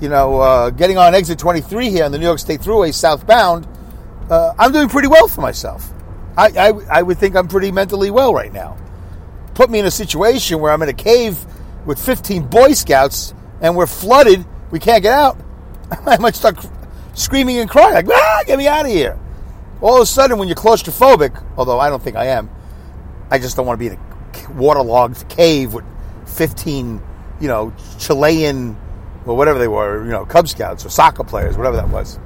you 0.00 0.08
know, 0.08 0.40
uh, 0.40 0.70
getting 0.70 0.96
on 0.96 1.14
exit 1.14 1.38
23 1.38 1.90
here 1.90 2.04
on 2.04 2.12
the 2.12 2.18
New 2.18 2.26
York 2.26 2.38
State 2.38 2.60
Thruway 2.60 2.94
southbound, 2.94 3.66
uh, 4.30 4.54
I'm 4.58 4.72
doing 4.72 4.88
pretty 4.88 5.08
well 5.08 5.28
for 5.28 5.40
myself. 5.40 5.92
I, 6.36 6.48
I, 6.48 6.68
I 6.98 7.02
would 7.02 7.18
think 7.18 7.34
I'm 7.34 7.48
pretty 7.48 7.72
mentally 7.72 8.10
well 8.10 8.32
right 8.32 8.52
now. 8.52 8.76
Put 9.54 9.70
me 9.70 9.80
in 9.80 9.86
a 9.86 9.90
situation 9.90 10.60
where 10.60 10.72
I'm 10.72 10.82
in 10.82 10.88
a 10.88 10.94
cave 10.94 11.36
with 11.84 11.98
15 12.04 12.46
Boy 12.46 12.72
Scouts 12.74 13.34
and 13.60 13.76
we're 13.76 13.86
flooded, 13.86 14.44
we 14.70 14.78
can't 14.78 15.02
get 15.02 15.12
out. 15.12 15.36
I 16.06 16.18
might 16.18 16.36
start 16.36 16.64
screaming 17.14 17.58
and 17.58 17.68
crying, 17.68 17.94
like, 17.94 18.08
ah, 18.08 18.42
get 18.46 18.58
me 18.58 18.68
out 18.68 18.84
of 18.84 18.92
here. 18.92 19.18
All 19.80 19.96
of 19.96 20.02
a 20.02 20.06
sudden, 20.06 20.38
when 20.38 20.48
you're 20.48 20.56
claustrophobic, 20.56 21.42
although 21.56 21.80
I 21.80 21.88
don't 21.88 22.02
think 22.02 22.16
I 22.16 22.26
am, 22.26 22.50
I 23.30 23.38
just 23.38 23.56
don't 23.56 23.66
want 23.66 23.80
to 23.80 23.88
be 23.88 23.94
in 23.94 23.98
a 23.98 24.52
waterlogged 24.52 25.28
cave 25.28 25.74
with 25.74 25.84
15, 26.26 27.00
you 27.40 27.48
know, 27.48 27.72
Chilean 27.98 28.76
or 29.28 29.36
whatever 29.36 29.58
they 29.58 29.68
were, 29.68 30.04
you 30.04 30.10
know, 30.10 30.24
Cub 30.24 30.48
Scouts 30.48 30.86
or 30.86 30.88
soccer 30.88 31.22
players, 31.22 31.56
whatever 31.56 31.76
that 31.76 31.90
was. 31.90 32.16
You 32.16 32.20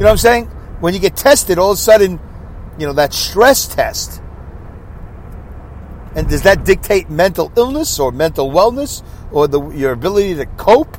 know 0.00 0.06
what 0.06 0.10
I'm 0.12 0.16
saying? 0.18 0.46
When 0.80 0.94
you 0.94 1.00
get 1.00 1.16
tested, 1.16 1.58
all 1.58 1.72
of 1.72 1.78
a 1.78 1.80
sudden, 1.80 2.18
you 2.78 2.86
know, 2.86 2.94
that 2.94 3.12
stress 3.12 3.66
test. 3.66 4.22
And 6.14 6.28
does 6.28 6.42
that 6.42 6.64
dictate 6.64 7.10
mental 7.10 7.52
illness 7.56 7.98
or 7.98 8.10
mental 8.10 8.50
wellness 8.50 9.02
or 9.30 9.46
the, 9.48 9.68
your 9.70 9.92
ability 9.92 10.36
to 10.36 10.46
cope? 10.46 10.96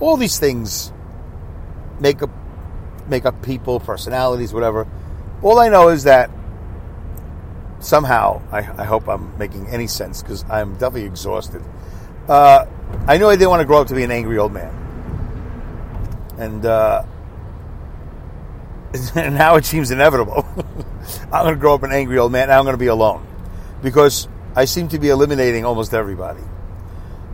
All 0.00 0.16
these 0.16 0.38
things 0.38 0.92
make 1.98 2.22
up 2.22 2.30
make 3.08 3.24
up 3.24 3.42
people, 3.42 3.80
personalities, 3.80 4.52
whatever. 4.52 4.86
All 5.42 5.58
I 5.58 5.70
know 5.70 5.88
is 5.88 6.04
that 6.04 6.30
somehow 7.80 8.42
I, 8.52 8.58
I 8.58 8.84
hope 8.84 9.08
I'm 9.08 9.36
making 9.38 9.66
any 9.68 9.86
sense 9.86 10.22
because 10.22 10.44
I'm 10.50 10.74
definitely 10.74 11.04
exhausted. 11.04 11.62
Uh, 12.28 12.66
I 13.06 13.16
knew 13.16 13.28
I 13.28 13.36
didn't 13.36 13.50
want 13.50 13.60
to 13.60 13.66
grow 13.66 13.80
up 13.80 13.88
to 13.88 13.94
be 13.94 14.04
an 14.04 14.10
angry 14.10 14.38
old 14.38 14.52
man, 14.52 14.74
and 16.38 16.64
uh, 16.64 17.04
and 19.14 19.34
now 19.34 19.56
it 19.56 19.64
seems 19.64 19.90
inevitable. 19.90 20.46
I'm 21.32 21.44
going 21.44 21.54
to 21.54 21.60
grow 21.60 21.74
up 21.74 21.82
an 21.82 21.92
angry 21.92 22.18
old 22.18 22.32
man. 22.32 22.48
Now 22.48 22.58
I'm 22.58 22.64
going 22.64 22.74
to 22.74 22.78
be 22.78 22.86
alone 22.86 23.26
because 23.82 24.28
I 24.54 24.64
seem 24.64 24.88
to 24.88 24.98
be 24.98 25.08
eliminating 25.08 25.64
almost 25.64 25.94
everybody. 25.94 26.42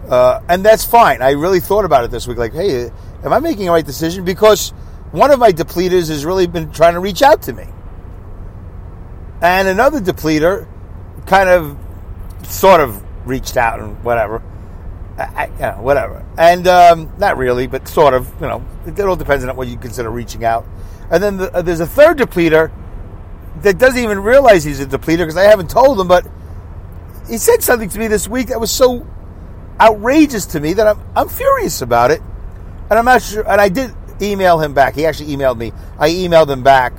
Uh, 0.08 0.40
and 0.48 0.64
that's 0.64 0.84
fine. 0.84 1.22
I 1.22 1.30
really 1.30 1.60
thought 1.60 1.84
about 1.84 2.04
it 2.04 2.10
this 2.10 2.26
week. 2.26 2.36
Like, 2.36 2.52
hey, 2.52 2.90
am 3.24 3.32
I 3.32 3.38
making 3.40 3.66
the 3.66 3.72
right 3.72 3.86
decision? 3.86 4.24
Because 4.24 4.70
one 5.12 5.30
of 5.30 5.38
my 5.38 5.50
depleters 5.50 6.08
has 6.08 6.24
really 6.24 6.46
been 6.46 6.70
trying 6.72 6.94
to 6.94 7.00
reach 7.00 7.22
out 7.22 7.42
to 7.42 7.52
me. 7.52 7.66
And 9.40 9.68
another 9.68 10.00
depleter 10.00 10.68
kind 11.26 11.48
of 11.48 11.78
sort 12.46 12.80
of 12.80 13.02
reached 13.26 13.56
out 13.56 13.80
and 13.80 14.02
whatever. 14.04 14.42
I, 15.18 15.46
you 15.46 15.60
know, 15.60 15.78
whatever. 15.80 16.24
And 16.36 16.66
um, 16.66 17.12
not 17.18 17.36
really, 17.36 17.66
but 17.66 17.86
sort 17.86 18.14
of, 18.14 18.28
you 18.40 18.48
know, 18.48 18.64
it 18.86 18.98
all 19.00 19.16
depends 19.16 19.44
on 19.44 19.54
what 19.56 19.68
you 19.68 19.76
consider 19.76 20.10
reaching 20.10 20.44
out. 20.44 20.66
And 21.10 21.22
then 21.22 21.36
the, 21.36 21.52
uh, 21.54 21.62
there's 21.62 21.80
a 21.80 21.86
third 21.86 22.18
depleter 22.18 22.72
that 23.62 23.78
doesn't 23.78 24.02
even 24.02 24.20
realize 24.20 24.64
he's 24.64 24.80
a 24.80 24.86
depleter 24.86 25.18
because 25.18 25.36
I 25.36 25.44
haven't 25.44 25.70
told 25.70 26.00
him, 26.00 26.08
but 26.08 26.26
he 27.28 27.38
said 27.38 27.62
something 27.62 27.88
to 27.88 27.98
me 27.98 28.08
this 28.08 28.26
week 28.26 28.48
that 28.48 28.60
was 28.60 28.72
so 28.72 29.06
outrageous 29.80 30.46
to 30.46 30.60
me 30.60 30.72
that 30.74 30.86
I'm, 30.86 31.00
I'm 31.14 31.28
furious 31.28 31.80
about 31.80 32.10
it. 32.10 32.20
And 32.90 32.98
I'm 32.98 33.04
not 33.04 33.22
sure, 33.22 33.48
and 33.48 33.60
I 33.60 33.68
did 33.68 33.94
email 34.20 34.60
him 34.60 34.74
back. 34.74 34.94
He 34.94 35.06
actually 35.06 35.34
emailed 35.34 35.56
me. 35.56 35.72
I 35.98 36.10
emailed 36.10 36.50
him 36.50 36.62
back. 36.62 36.92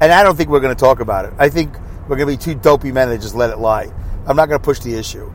And 0.00 0.12
I 0.12 0.22
don't 0.22 0.36
think 0.36 0.50
we're 0.50 0.60
going 0.60 0.74
to 0.74 0.80
talk 0.80 1.00
about 1.00 1.26
it. 1.26 1.34
I 1.38 1.48
think 1.48 1.74
we're 2.08 2.16
going 2.16 2.28
to 2.28 2.36
be 2.36 2.54
two 2.54 2.58
dopey 2.58 2.92
men 2.92 3.08
that 3.08 3.20
just 3.20 3.34
let 3.34 3.50
it 3.50 3.58
lie. 3.58 3.92
I'm 4.26 4.36
not 4.36 4.46
going 4.46 4.58
to 4.58 4.64
push 4.64 4.80
the 4.80 4.94
issue. 4.94 5.32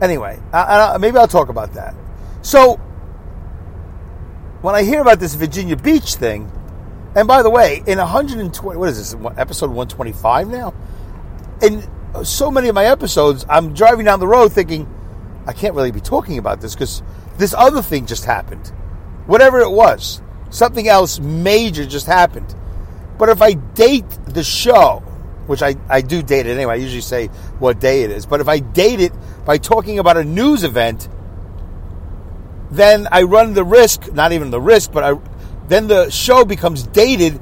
Anyway, 0.00 0.40
I, 0.52 0.94
I, 0.94 0.98
maybe 0.98 1.18
I'll 1.18 1.28
talk 1.28 1.48
about 1.48 1.74
that. 1.74 1.94
So, 2.42 2.76
when 4.62 4.74
I 4.74 4.82
hear 4.82 5.00
about 5.00 5.20
this 5.20 5.34
Virginia 5.34 5.76
Beach 5.76 6.14
thing, 6.14 6.50
and 7.14 7.26
by 7.26 7.42
the 7.42 7.50
way, 7.50 7.82
in 7.86 7.98
120, 7.98 8.78
what 8.78 8.88
is 8.88 9.12
this, 9.12 9.14
episode 9.36 9.70
125 9.70 10.48
now? 10.48 10.74
In 11.62 11.82
so 12.24 12.50
many 12.50 12.68
of 12.68 12.74
my 12.74 12.86
episodes, 12.86 13.44
I'm 13.48 13.74
driving 13.74 14.04
down 14.04 14.20
the 14.20 14.26
road 14.26 14.52
thinking, 14.52 14.88
I 15.46 15.52
can't 15.52 15.74
really 15.74 15.90
be 15.90 16.00
talking 16.00 16.38
about 16.38 16.60
this 16.60 16.74
because 16.74 17.02
this 17.36 17.54
other 17.54 17.82
thing 17.82 18.06
just 18.06 18.24
happened. 18.24 18.68
Whatever 19.26 19.60
it 19.60 19.70
was, 19.70 20.22
something 20.50 20.88
else 20.88 21.18
major 21.18 21.84
just 21.84 22.06
happened. 22.06 22.54
But 23.18 23.28
if 23.28 23.42
I 23.42 23.52
date 23.52 24.08
the 24.26 24.44
show, 24.44 25.02
which 25.46 25.62
I, 25.62 25.76
I 25.88 26.00
do 26.00 26.22
date 26.22 26.46
it 26.46 26.56
anyway, 26.56 26.74
I 26.74 26.76
usually 26.76 27.00
say 27.00 27.26
what 27.58 27.80
day 27.80 28.02
it 28.02 28.10
is, 28.10 28.24
but 28.24 28.40
if 28.40 28.48
I 28.48 28.60
date 28.60 29.00
it 29.00 29.12
by 29.50 29.58
talking 29.58 29.98
about 29.98 30.16
a 30.16 30.22
news 30.22 30.62
event, 30.62 31.08
then 32.70 33.08
I 33.10 33.22
run 33.22 33.52
the 33.52 33.64
risk, 33.64 34.12
not 34.12 34.30
even 34.30 34.52
the 34.52 34.60
risk, 34.60 34.92
but 34.92 35.02
I, 35.02 35.18
then 35.66 35.88
the 35.88 36.08
show 36.08 36.44
becomes 36.44 36.84
dated 36.84 37.40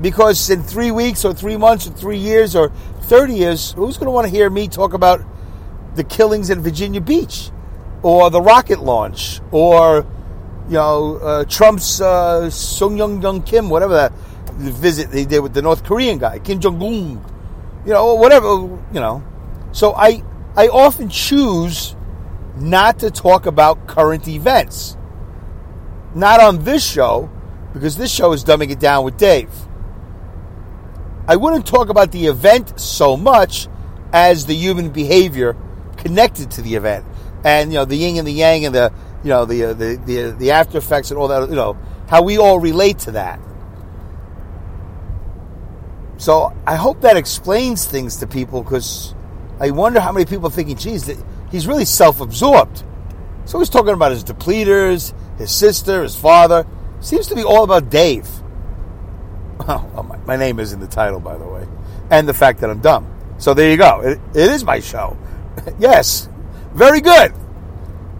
because 0.00 0.48
in 0.48 0.62
three 0.62 0.90
weeks 0.90 1.26
or 1.26 1.34
three 1.34 1.58
months 1.58 1.86
or 1.86 1.90
three 1.90 2.16
years 2.16 2.56
or 2.56 2.70
30 3.02 3.34
years, 3.34 3.72
who's 3.72 3.98
going 3.98 4.06
to 4.06 4.10
want 4.10 4.26
to 4.26 4.30
hear 4.30 4.48
me 4.48 4.68
talk 4.68 4.94
about 4.94 5.20
the 5.96 6.02
killings 6.02 6.48
in 6.48 6.62
Virginia 6.62 7.02
Beach 7.02 7.50
or 8.02 8.30
the 8.30 8.40
rocket 8.40 8.80
launch 8.80 9.42
or, 9.50 10.06
you 10.68 10.76
know, 10.80 11.16
uh, 11.16 11.44
Trump's 11.44 12.00
uh, 12.00 12.48
Sung 12.48 12.96
Young 12.96 13.42
Kim, 13.42 13.68
whatever 13.68 13.92
that 13.92 14.12
visit 14.56 15.10
they 15.10 15.26
did 15.26 15.40
with 15.40 15.52
the 15.52 15.60
North 15.60 15.84
Korean 15.84 16.16
guy, 16.16 16.38
Kim 16.38 16.58
Jong 16.58 16.82
Un, 16.82 17.22
you 17.84 17.92
know, 17.92 18.14
whatever, 18.14 18.48
you 18.48 19.00
know. 19.00 19.22
So 19.72 19.94
I, 19.94 20.22
I 20.56 20.68
often 20.68 21.08
choose 21.08 21.96
not 22.56 22.98
to 23.00 23.10
talk 23.10 23.46
about 23.46 23.86
current 23.86 24.28
events. 24.28 24.96
Not 26.14 26.40
on 26.40 26.64
this 26.64 26.84
show, 26.84 27.30
because 27.72 27.96
this 27.96 28.12
show 28.12 28.32
is 28.32 28.44
dumbing 28.44 28.70
it 28.70 28.78
down 28.78 29.04
with 29.04 29.16
Dave. 29.16 29.50
I 31.26 31.36
wouldn't 31.36 31.66
talk 31.66 31.88
about 31.88 32.12
the 32.12 32.26
event 32.26 32.78
so 32.78 33.16
much 33.16 33.68
as 34.12 34.44
the 34.44 34.54
human 34.54 34.90
behavior 34.90 35.56
connected 35.96 36.50
to 36.52 36.62
the 36.62 36.74
event, 36.74 37.06
and 37.44 37.72
you 37.72 37.78
know 37.78 37.84
the 37.84 37.96
yin 37.96 38.18
and 38.18 38.26
the 38.26 38.32
yang, 38.32 38.66
and 38.66 38.74
the 38.74 38.92
you 39.22 39.30
know 39.30 39.46
the 39.46 39.64
uh, 39.64 39.72
the, 39.72 39.96
the 40.04 40.30
the 40.32 40.50
after 40.50 40.78
effects 40.78 41.10
and 41.10 41.18
all 41.18 41.28
that. 41.28 41.48
You 41.48 41.56
know 41.56 41.78
how 42.08 42.22
we 42.22 42.36
all 42.36 42.58
relate 42.58 42.98
to 43.00 43.12
that. 43.12 43.40
So 46.18 46.54
I 46.66 46.76
hope 46.76 47.00
that 47.00 47.16
explains 47.16 47.86
things 47.86 48.18
to 48.18 48.26
people 48.26 48.62
because 48.62 49.14
I 49.62 49.70
wonder 49.70 50.00
how 50.00 50.10
many 50.10 50.26
people 50.26 50.48
are 50.48 50.50
thinking, 50.50 50.76
geez, 50.76 51.08
he's 51.52 51.68
really 51.68 51.84
self-absorbed. 51.84 52.82
So 53.44 53.60
he's 53.60 53.70
talking 53.70 53.94
about 53.94 54.10
his 54.10 54.24
depleters, 54.24 55.14
his 55.38 55.52
sister, 55.52 56.02
his 56.02 56.16
father. 56.16 56.66
Seems 57.00 57.28
to 57.28 57.36
be 57.36 57.44
all 57.44 57.62
about 57.62 57.88
Dave. 57.88 58.28
Oh, 59.64 60.02
my, 60.02 60.16
my, 60.26 60.36
name 60.36 60.58
is 60.58 60.72
in 60.72 60.80
the 60.80 60.88
title, 60.88 61.20
by 61.20 61.38
the 61.38 61.46
way, 61.46 61.64
and 62.10 62.28
the 62.28 62.34
fact 62.34 62.62
that 62.62 62.70
I'm 62.70 62.80
dumb. 62.80 63.06
So 63.38 63.54
there 63.54 63.70
you 63.70 63.76
go. 63.76 64.00
it, 64.00 64.18
it 64.34 64.50
is 64.50 64.64
my 64.64 64.80
show. 64.80 65.16
yes, 65.78 66.28
very 66.72 67.00
good. 67.00 67.32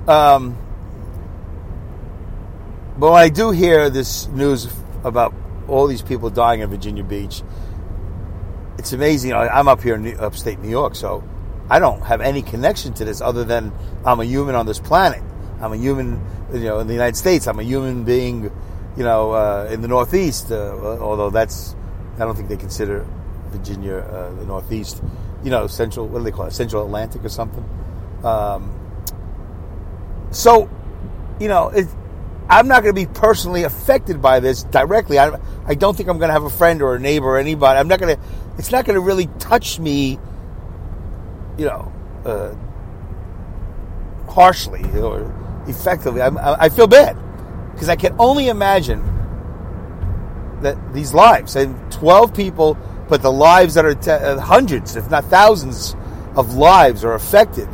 Um, 0.07 0.57
but 2.97 3.11
when 3.11 3.21
I 3.21 3.29
do 3.29 3.51
hear 3.51 3.91
this 3.91 4.29
news 4.29 4.69
about 5.03 5.35
all 5.67 5.89
these 5.89 6.03
people 6.03 6.31
dying 6.31 6.61
in 6.61 6.71
Virginia 6.71 7.03
Beach, 7.03 7.43
it's 8.79 8.93
amazing. 8.93 9.33
I'm 9.33 9.67
up 9.67 9.83
here 9.83 9.97
in 9.97 10.17
upstate 10.21 10.61
New 10.61 10.71
York, 10.71 10.95
so 10.95 11.25
I 11.73 11.79
don't 11.79 12.03
have 12.03 12.21
any 12.21 12.43
connection 12.43 12.93
to 12.95 13.05
this 13.05 13.21
other 13.21 13.45
than 13.45 13.73
I'm 14.05 14.21
a 14.21 14.25
human 14.25 14.55
on 14.55 14.67
this 14.67 14.79
planet. 14.79 15.23
I'm 15.61 15.73
a 15.73 15.77
human, 15.77 16.21
you 16.53 16.65
know, 16.65 16.81
in 16.81 16.87
the 16.87 16.93
United 16.93 17.17
States. 17.17 17.47
I'm 17.47 17.59
a 17.59 17.63
human 17.63 18.05
being 18.05 18.51
you 18.97 19.05
know, 19.05 19.33
uh, 19.33 19.69
in 19.71 19.81
the 19.81 19.89
Northeast, 19.89 20.51
uh, 20.51 20.99
although 21.01 21.31
that's, 21.31 21.75
I 22.17 22.21
don't 22.21 22.37
think 22.37 22.49
they 22.49 22.57
consider 22.57 23.07
Virginia 23.49 23.97
uh, 23.97 24.35
the 24.35 24.45
Northeast, 24.45 25.03
you 25.43 25.51
know, 25.51 25.67
Central, 25.67 26.07
what 26.07 26.19
do 26.19 26.25
they 26.25 26.31
call 26.31 26.47
it, 26.47 26.53
Central 26.53 26.85
Atlantic 26.85 27.25
or 27.25 27.29
something. 27.29 27.65
Um, 28.23 28.79
so, 30.31 30.69
you 31.41 31.49
know, 31.49 31.69
it, 31.69 31.87
I'm 32.49 32.69
not 32.69 32.83
going 32.83 32.95
to 32.95 33.01
be 33.01 33.11
personally 33.13 33.63
affected 33.63 34.21
by 34.21 34.41
this 34.41 34.63
directly. 34.65 35.19
I, 35.19 35.39
I 35.67 35.75
don't 35.75 35.97
think 35.97 36.09
I'm 36.09 36.19
going 36.19 36.29
to 36.29 36.35
have 36.35 36.45
a 36.45 36.51
friend 36.51 36.83
or 36.83 36.97
a 36.97 36.99
neighbor 36.99 37.27
or 37.27 37.39
anybody. 37.39 37.79
I'm 37.79 37.89
not 37.89 37.99
going 37.99 38.17
to, 38.17 38.23
it's 38.59 38.71
not 38.71 38.85
going 38.85 38.97
to 38.97 39.01
really 39.01 39.29
touch 39.39 39.79
me, 39.79 40.19
you 41.59 41.67
know, 41.67 41.93
uh, 42.25 42.55
harshly 44.31 44.83
or 44.99 45.33
effectively. 45.67 46.21
I, 46.21 46.65
I 46.65 46.69
feel 46.69 46.87
bad. 46.87 47.17
Because 47.73 47.89
I 47.89 47.97
can 47.97 48.15
only 48.19 48.49
imagine 48.49 49.03
that 50.61 50.93
these 50.93 51.13
lives, 51.13 51.57
and 51.57 51.77
12 51.93 52.35
people, 52.35 52.77
but 53.09 53.23
the 53.23 53.33
lives 53.33 53.75
that 53.75 53.85
are 53.85 53.95
te- 53.95 54.11
uh, 54.11 54.39
hundreds, 54.39 54.97
if 54.97 55.11
not 55.11 55.25
thousands, 55.25 55.97
of 56.37 56.55
lives 56.55 57.05
are 57.05 57.15
affected 57.15 57.69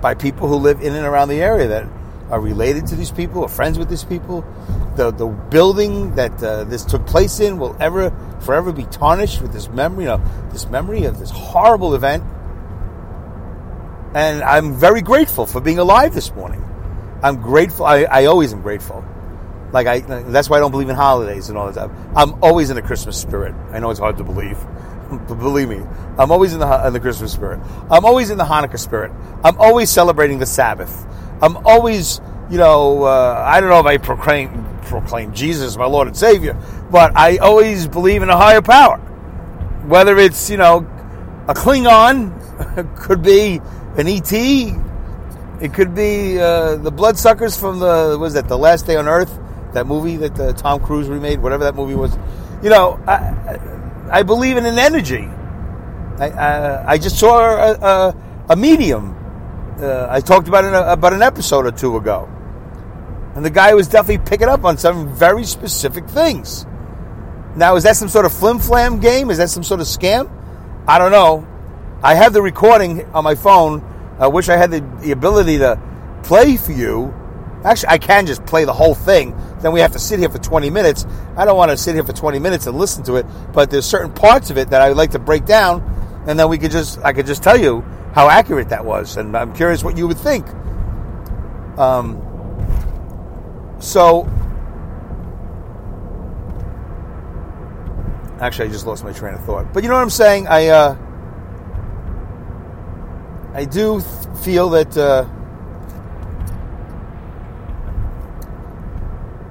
by 0.00 0.14
people 0.14 0.48
who 0.48 0.56
live 0.56 0.80
in 0.80 0.94
and 0.94 1.06
around 1.06 1.28
the 1.28 1.40
area 1.40 1.68
that 1.68 1.86
are 2.30 2.40
related 2.40 2.86
to 2.88 2.96
these 2.96 3.10
people, 3.10 3.44
are 3.44 3.48
friends 3.48 3.78
with 3.78 3.88
these 3.88 4.04
people. 4.04 4.44
The 4.96 5.10
the 5.10 5.26
building 5.26 6.14
that 6.14 6.42
uh, 6.42 6.64
this 6.64 6.84
took 6.84 7.06
place 7.06 7.40
in 7.40 7.58
will 7.58 7.76
ever 7.80 8.12
forever 8.40 8.72
be 8.72 8.84
tarnished 8.84 9.42
with 9.42 9.52
this 9.52 9.68
memory, 9.68 10.04
you 10.04 10.10
know, 10.10 10.22
this 10.52 10.66
memory 10.68 11.04
of 11.04 11.18
this 11.18 11.30
horrible 11.30 11.94
event. 11.94 12.24
And 14.14 14.44
I'm 14.44 14.74
very 14.74 15.02
grateful 15.02 15.44
for 15.44 15.60
being 15.60 15.80
alive 15.80 16.14
this 16.14 16.32
morning. 16.34 16.64
I'm 17.22 17.42
grateful. 17.42 17.84
I, 17.84 18.04
I 18.04 18.26
always 18.26 18.52
am 18.52 18.62
grateful. 18.62 19.04
Like 19.72 19.88
I, 19.88 20.00
that's 20.00 20.48
why 20.48 20.58
I 20.58 20.60
don't 20.60 20.70
believe 20.70 20.88
in 20.88 20.94
holidays 20.94 21.48
and 21.48 21.58
all 21.58 21.70
that. 21.70 21.90
I'm 22.14 22.40
always 22.40 22.70
in 22.70 22.76
the 22.76 22.82
Christmas 22.82 23.20
spirit. 23.20 23.56
I 23.72 23.80
know 23.80 23.90
it's 23.90 23.98
hard 23.98 24.16
to 24.18 24.24
believe, 24.24 24.56
but 25.10 25.34
believe 25.34 25.68
me, 25.68 25.82
I'm 26.16 26.30
always 26.30 26.52
in 26.52 26.60
the 26.60 26.86
in 26.86 26.92
the 26.92 27.00
Christmas 27.00 27.32
spirit. 27.32 27.58
I'm 27.90 28.04
always 28.04 28.30
in 28.30 28.38
the 28.38 28.44
Hanukkah 28.44 28.78
spirit. 28.78 29.10
I'm 29.42 29.58
always 29.58 29.90
celebrating 29.90 30.38
the 30.38 30.46
Sabbath. 30.46 31.04
I'm 31.42 31.56
always, 31.66 32.20
you 32.50 32.58
know, 32.58 33.02
uh, 33.02 33.44
I 33.44 33.60
don't 33.60 33.68
know 33.68 33.80
if 33.80 33.86
I 33.86 33.96
proclaim 33.96 34.64
proclaim 34.82 35.34
Jesus 35.34 35.76
my 35.76 35.86
Lord 35.86 36.06
and 36.06 36.16
Savior, 36.16 36.56
but 36.92 37.16
I 37.16 37.38
always 37.38 37.88
believe 37.88 38.22
in 38.22 38.30
a 38.30 38.36
higher 38.36 38.62
power. 38.62 38.98
Whether 39.88 40.16
it's 40.18 40.50
you 40.50 40.56
know 40.56 40.86
a 41.48 41.54
Klingon, 41.54 42.30
could 42.96 43.22
be 43.22 43.60
an 43.96 44.08
ET, 44.08 44.32
it 45.62 45.72
could 45.72 45.94
be 45.94 46.38
uh, 46.40 46.76
the 46.76 46.90
bloodsuckers 46.90 47.56
from 47.56 47.78
the 47.78 48.16
was 48.18 48.34
that 48.34 48.48
the 48.48 48.58
Last 48.58 48.86
Day 48.86 48.96
on 48.96 49.06
Earth, 49.06 49.38
that 49.72 49.86
movie 49.86 50.16
that 50.16 50.38
uh, 50.38 50.52
Tom 50.52 50.80
Cruise 50.80 51.08
remade, 51.08 51.40
whatever 51.40 51.64
that 51.64 51.74
movie 51.74 51.94
was. 51.94 52.16
You 52.62 52.70
know, 52.70 53.00
I, 53.06 53.58
I 54.10 54.22
believe 54.22 54.56
in 54.56 54.66
an 54.66 54.78
energy. 54.78 55.28
I, 56.18 56.28
I, 56.30 56.92
I 56.92 56.98
just 56.98 57.18
saw 57.18 57.38
a, 57.38 57.72
a, 57.74 58.16
a 58.50 58.56
medium. 58.56 59.16
Uh, 59.78 60.06
I 60.10 60.20
talked 60.20 60.48
about 60.48 60.64
it 60.64 60.72
about 60.74 61.12
an 61.12 61.22
episode 61.22 61.66
or 61.66 61.72
two 61.72 61.96
ago, 61.96 62.28
and 63.34 63.44
the 63.44 63.50
guy 63.50 63.74
was 63.74 63.88
definitely 63.88 64.24
picking 64.24 64.48
up 64.48 64.64
on 64.64 64.78
some 64.78 65.14
very 65.14 65.44
specific 65.44 66.08
things. 66.08 66.66
Now, 67.56 67.76
is 67.76 67.84
that 67.84 67.96
some 67.96 68.08
sort 68.08 68.26
of 68.26 68.32
flim 68.32 68.58
flam 68.58 68.98
game? 68.98 69.30
Is 69.30 69.38
that 69.38 69.50
some 69.50 69.62
sort 69.62 69.80
of 69.80 69.86
scam? 69.86 70.30
I 70.86 70.98
don't 70.98 71.12
know. 71.12 71.46
I 72.04 72.12
have 72.16 72.34
the 72.34 72.42
recording 72.42 73.02
on 73.14 73.24
my 73.24 73.34
phone. 73.34 73.82
I 74.18 74.26
wish 74.26 74.50
I 74.50 74.58
had 74.58 74.70
the, 74.70 74.80
the 75.00 75.12
ability 75.12 75.56
to 75.58 75.80
play 76.22 76.58
for 76.58 76.72
you. 76.72 77.14
Actually, 77.64 77.88
I 77.88 77.98
can 77.98 78.26
just 78.26 78.44
play 78.44 78.66
the 78.66 78.74
whole 78.74 78.94
thing. 78.94 79.34
Then 79.60 79.72
we 79.72 79.80
have 79.80 79.92
to 79.92 79.98
sit 79.98 80.18
here 80.18 80.28
for 80.28 80.36
20 80.36 80.68
minutes. 80.68 81.06
I 81.34 81.46
don't 81.46 81.56
want 81.56 81.70
to 81.70 81.78
sit 81.78 81.94
here 81.94 82.04
for 82.04 82.12
20 82.12 82.38
minutes 82.40 82.66
and 82.66 82.76
listen 82.76 83.04
to 83.04 83.16
it, 83.16 83.24
but 83.54 83.70
there's 83.70 83.86
certain 83.86 84.12
parts 84.12 84.50
of 84.50 84.58
it 84.58 84.68
that 84.68 84.82
I 84.82 84.88
would 84.88 84.98
like 84.98 85.12
to 85.12 85.18
break 85.18 85.46
down, 85.46 85.80
and 86.26 86.38
then 86.38 86.50
we 86.50 86.58
could 86.58 86.70
just, 86.70 86.98
I 86.98 87.14
could 87.14 87.24
just 87.24 87.42
tell 87.42 87.58
you 87.58 87.80
how 88.12 88.28
accurate 88.28 88.68
that 88.68 88.84
was, 88.84 89.16
and 89.16 89.34
I'm 89.34 89.54
curious 89.54 89.82
what 89.82 89.96
you 89.96 90.06
would 90.06 90.18
think. 90.18 90.46
Um, 91.78 92.20
so, 93.78 94.28
actually, 98.42 98.68
I 98.68 98.72
just 98.72 98.86
lost 98.86 99.04
my 99.04 99.12
train 99.12 99.32
of 99.32 99.44
thought. 99.46 99.72
But 99.72 99.82
you 99.82 99.88
know 99.88 99.94
what 99.94 100.02
I'm 100.02 100.10
saying? 100.10 100.48
I, 100.48 100.66
uh, 100.66 100.96
I 103.54 103.64
do 103.64 104.00
feel 104.42 104.68
that. 104.70 104.96
Uh, 104.96 105.28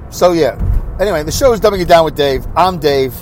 so 0.09 0.33
yeah. 0.33 0.59
Anyway, 0.99 1.23
the 1.23 1.31
show 1.31 1.53
is 1.53 1.61
dumbing 1.61 1.81
it 1.81 1.87
down 1.87 2.03
with 2.03 2.15
Dave. 2.15 2.45
I'm 2.55 2.79
Dave, 2.79 3.15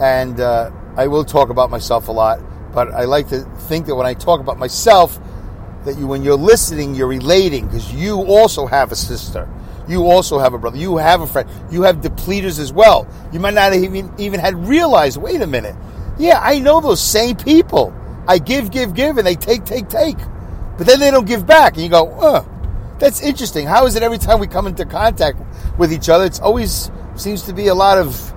and 0.00 0.40
uh, 0.40 0.70
I 0.96 1.08
will 1.08 1.26
talk 1.26 1.50
about 1.50 1.68
myself 1.70 2.08
a 2.08 2.12
lot. 2.12 2.40
But 2.72 2.92
I 2.92 3.04
like 3.04 3.28
to 3.28 3.40
think 3.68 3.86
that 3.86 3.94
when 3.94 4.06
I 4.06 4.14
talk 4.14 4.40
about 4.40 4.58
myself, 4.58 5.20
that 5.84 5.98
you, 5.98 6.06
when 6.06 6.22
you're 6.22 6.36
listening, 6.36 6.94
you're 6.94 7.06
relating 7.06 7.66
because 7.66 7.92
you 7.92 8.16
also 8.16 8.66
have 8.66 8.92
a 8.92 8.96
sister, 8.96 9.46
you 9.86 10.06
also 10.06 10.38
have 10.38 10.54
a 10.54 10.58
brother, 10.58 10.78
you 10.78 10.96
have 10.96 11.20
a 11.20 11.26
friend, 11.26 11.48
you 11.70 11.82
have 11.82 11.96
depleters 11.96 12.58
as 12.58 12.72
well. 12.72 13.06
You 13.30 13.40
might 13.40 13.54
not 13.54 13.74
even 13.74 14.10
even 14.16 14.40
had 14.40 14.54
realized. 14.66 15.18
Wait 15.18 15.42
a 15.42 15.46
minute. 15.46 15.76
Yeah, 16.18 16.40
I 16.42 16.60
know 16.60 16.80
those 16.80 17.02
same 17.02 17.36
people. 17.36 17.94
I 18.28 18.38
give, 18.38 18.70
give, 18.70 18.94
give, 18.94 19.16
and 19.16 19.26
they 19.26 19.34
take, 19.34 19.64
take, 19.64 19.88
take. 19.88 20.18
But 20.76 20.86
then 20.86 21.00
they 21.00 21.10
don't 21.10 21.26
give 21.26 21.46
back. 21.46 21.74
And 21.74 21.82
you 21.82 21.88
go, 21.88 22.14
oh, 22.20 22.48
that's 22.98 23.22
interesting. 23.22 23.66
How 23.66 23.86
is 23.86 23.96
it 23.96 24.02
every 24.02 24.18
time 24.18 24.38
we 24.38 24.46
come 24.46 24.66
into 24.66 24.84
contact 24.84 25.38
with 25.78 25.92
each 25.92 26.08
other, 26.08 26.24
it's 26.24 26.38
always 26.38 26.90
seems 27.16 27.42
to 27.44 27.52
be 27.52 27.68
a 27.68 27.74
lot 27.74 27.98
of 27.98 28.34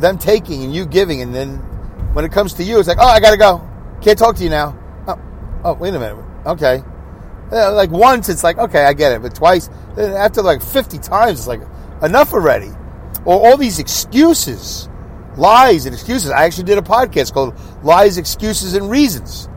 them 0.00 0.16
taking 0.16 0.62
and 0.62 0.74
you 0.74 0.86
giving. 0.86 1.20
And 1.20 1.34
then 1.34 1.56
when 2.14 2.24
it 2.24 2.32
comes 2.32 2.54
to 2.54 2.62
you, 2.62 2.78
it's 2.78 2.88
like, 2.88 2.98
oh, 3.00 3.06
I 3.06 3.20
got 3.20 3.32
to 3.32 3.36
go. 3.36 3.68
Can't 4.00 4.18
talk 4.18 4.36
to 4.36 4.44
you 4.44 4.50
now. 4.50 4.78
Oh, 5.08 5.20
oh 5.64 5.72
wait 5.74 5.94
a 5.94 5.98
minute. 5.98 6.24
Okay. 6.46 6.82
Uh, 7.50 7.74
like 7.74 7.90
once, 7.90 8.28
it's 8.28 8.44
like, 8.44 8.58
okay, 8.58 8.84
I 8.84 8.92
get 8.92 9.12
it. 9.12 9.22
But 9.22 9.34
twice, 9.34 9.68
then 9.96 10.14
after 10.14 10.40
like 10.40 10.62
50 10.62 10.98
times, 10.98 11.40
it's 11.40 11.48
like, 11.48 11.60
enough 12.02 12.32
already. 12.32 12.70
Or 13.24 13.34
all 13.46 13.56
these 13.56 13.78
excuses 13.78 14.88
lies 15.36 15.86
and 15.86 15.94
excuses. 15.94 16.30
I 16.30 16.44
actually 16.44 16.64
did 16.64 16.78
a 16.78 16.82
podcast 16.82 17.32
called 17.32 17.54
Lies, 17.82 18.18
Excuses, 18.18 18.74
and 18.74 18.90
Reasons. 18.90 19.48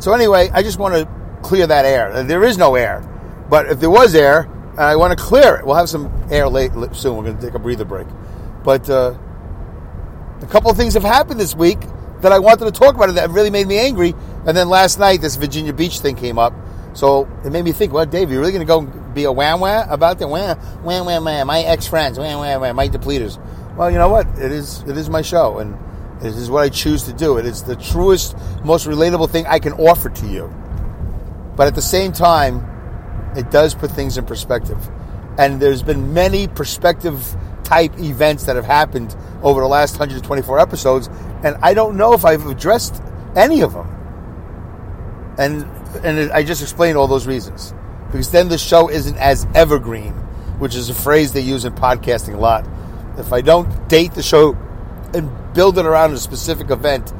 So, 0.00 0.12
anyway, 0.12 0.50
I 0.52 0.62
just 0.62 0.78
want 0.78 0.94
to 0.94 1.08
clear 1.42 1.66
that 1.66 1.84
air. 1.84 2.22
There 2.24 2.44
is 2.44 2.58
no 2.58 2.74
air. 2.74 3.08
But 3.48 3.66
if 3.66 3.80
there 3.80 3.90
was 3.90 4.14
air, 4.14 4.48
I 4.78 4.96
want 4.96 5.16
to 5.16 5.22
clear 5.22 5.56
it. 5.56 5.66
We'll 5.66 5.76
have 5.76 5.88
some 5.88 6.10
air 6.30 6.48
late, 6.48 6.72
soon. 6.92 7.16
We're 7.16 7.24
going 7.24 7.36
to 7.36 7.42
take 7.42 7.54
a 7.54 7.58
breather 7.58 7.84
break. 7.84 8.06
But 8.64 8.88
uh, 8.88 9.14
a 10.40 10.46
couple 10.46 10.70
of 10.70 10.76
things 10.76 10.94
have 10.94 11.02
happened 11.02 11.38
this 11.38 11.54
week 11.54 11.78
that 12.20 12.32
I 12.32 12.38
wanted 12.38 12.64
to 12.64 12.70
talk 12.72 12.94
about 12.94 13.14
that 13.14 13.30
really 13.30 13.50
made 13.50 13.66
me 13.66 13.78
angry. 13.78 14.14
And 14.46 14.56
then 14.56 14.68
last 14.68 14.98
night, 14.98 15.20
this 15.20 15.36
Virginia 15.36 15.72
Beach 15.72 16.00
thing 16.00 16.16
came 16.16 16.38
up. 16.38 16.54
So 16.94 17.28
it 17.44 17.50
made 17.50 17.64
me 17.64 17.72
think, 17.72 17.92
well, 17.92 18.06
Dave, 18.06 18.30
you're 18.30 18.40
really 18.40 18.52
going 18.52 18.66
to 18.66 18.70
go 18.70 18.82
be 19.12 19.24
a 19.24 19.32
wham 19.32 19.60
wham 19.60 19.88
about 19.90 20.18
that? 20.18 20.28
Wham, 20.28 20.58
wham, 20.82 21.06
wham, 21.06 21.24
wham. 21.24 21.46
My 21.46 21.60
ex 21.60 21.86
friends, 21.86 22.18
wham, 22.18 22.38
wham, 22.38 22.60
wham, 22.60 22.76
my 22.76 22.88
depleters. 22.88 23.38
Well, 23.76 23.90
you 23.90 23.96
know 23.96 24.10
what? 24.10 24.26
It 24.38 24.52
is 24.52 24.82
it 24.82 24.96
is 24.96 25.08
my 25.08 25.22
show, 25.22 25.58
and 25.58 25.78
it 26.20 26.34
is 26.34 26.50
what 26.50 26.62
I 26.62 26.68
choose 26.68 27.04
to 27.04 27.12
do. 27.12 27.38
It 27.38 27.46
is 27.46 27.62
the 27.62 27.76
truest, 27.76 28.36
most 28.64 28.86
relatable 28.86 29.30
thing 29.30 29.46
I 29.46 29.58
can 29.58 29.72
offer 29.74 30.10
to 30.10 30.26
you. 30.26 30.52
But 31.56 31.68
at 31.68 31.74
the 31.74 31.82
same 31.82 32.12
time, 32.12 33.32
it 33.34 33.50
does 33.50 33.74
put 33.74 33.90
things 33.90 34.18
in 34.18 34.26
perspective. 34.26 34.78
And 35.38 35.60
there's 35.60 35.82
been 35.82 36.12
many 36.12 36.48
perspective 36.48 37.34
type 37.64 37.98
events 37.98 38.44
that 38.44 38.56
have 38.56 38.66
happened 38.66 39.16
over 39.42 39.62
the 39.62 39.66
last 39.66 39.92
124 39.92 40.58
episodes, 40.58 41.08
and 41.42 41.56
I 41.62 41.72
don't 41.72 41.96
know 41.96 42.12
if 42.12 42.26
I've 42.26 42.46
addressed 42.46 43.02
any 43.34 43.62
of 43.62 43.72
them. 43.72 43.88
And 45.38 45.62
and 46.04 46.30
I 46.30 46.42
just 46.42 46.60
explained 46.60 46.98
all 46.98 47.08
those 47.08 47.26
reasons 47.26 47.72
because 48.08 48.30
then 48.30 48.50
the 48.50 48.58
show 48.58 48.90
isn't 48.90 49.16
as 49.16 49.46
evergreen, 49.54 50.12
which 50.58 50.74
is 50.74 50.90
a 50.90 50.94
phrase 50.94 51.32
they 51.32 51.40
use 51.40 51.64
in 51.64 51.72
podcasting 51.72 52.34
a 52.34 52.38
lot 52.38 52.66
if 53.18 53.32
I 53.32 53.40
don't 53.40 53.88
date 53.88 54.14
the 54.14 54.22
show 54.22 54.56
and 55.14 55.30
build 55.54 55.78
it 55.78 55.86
around 55.86 56.12
a 56.12 56.18
specific 56.18 56.70
event, 56.70 57.12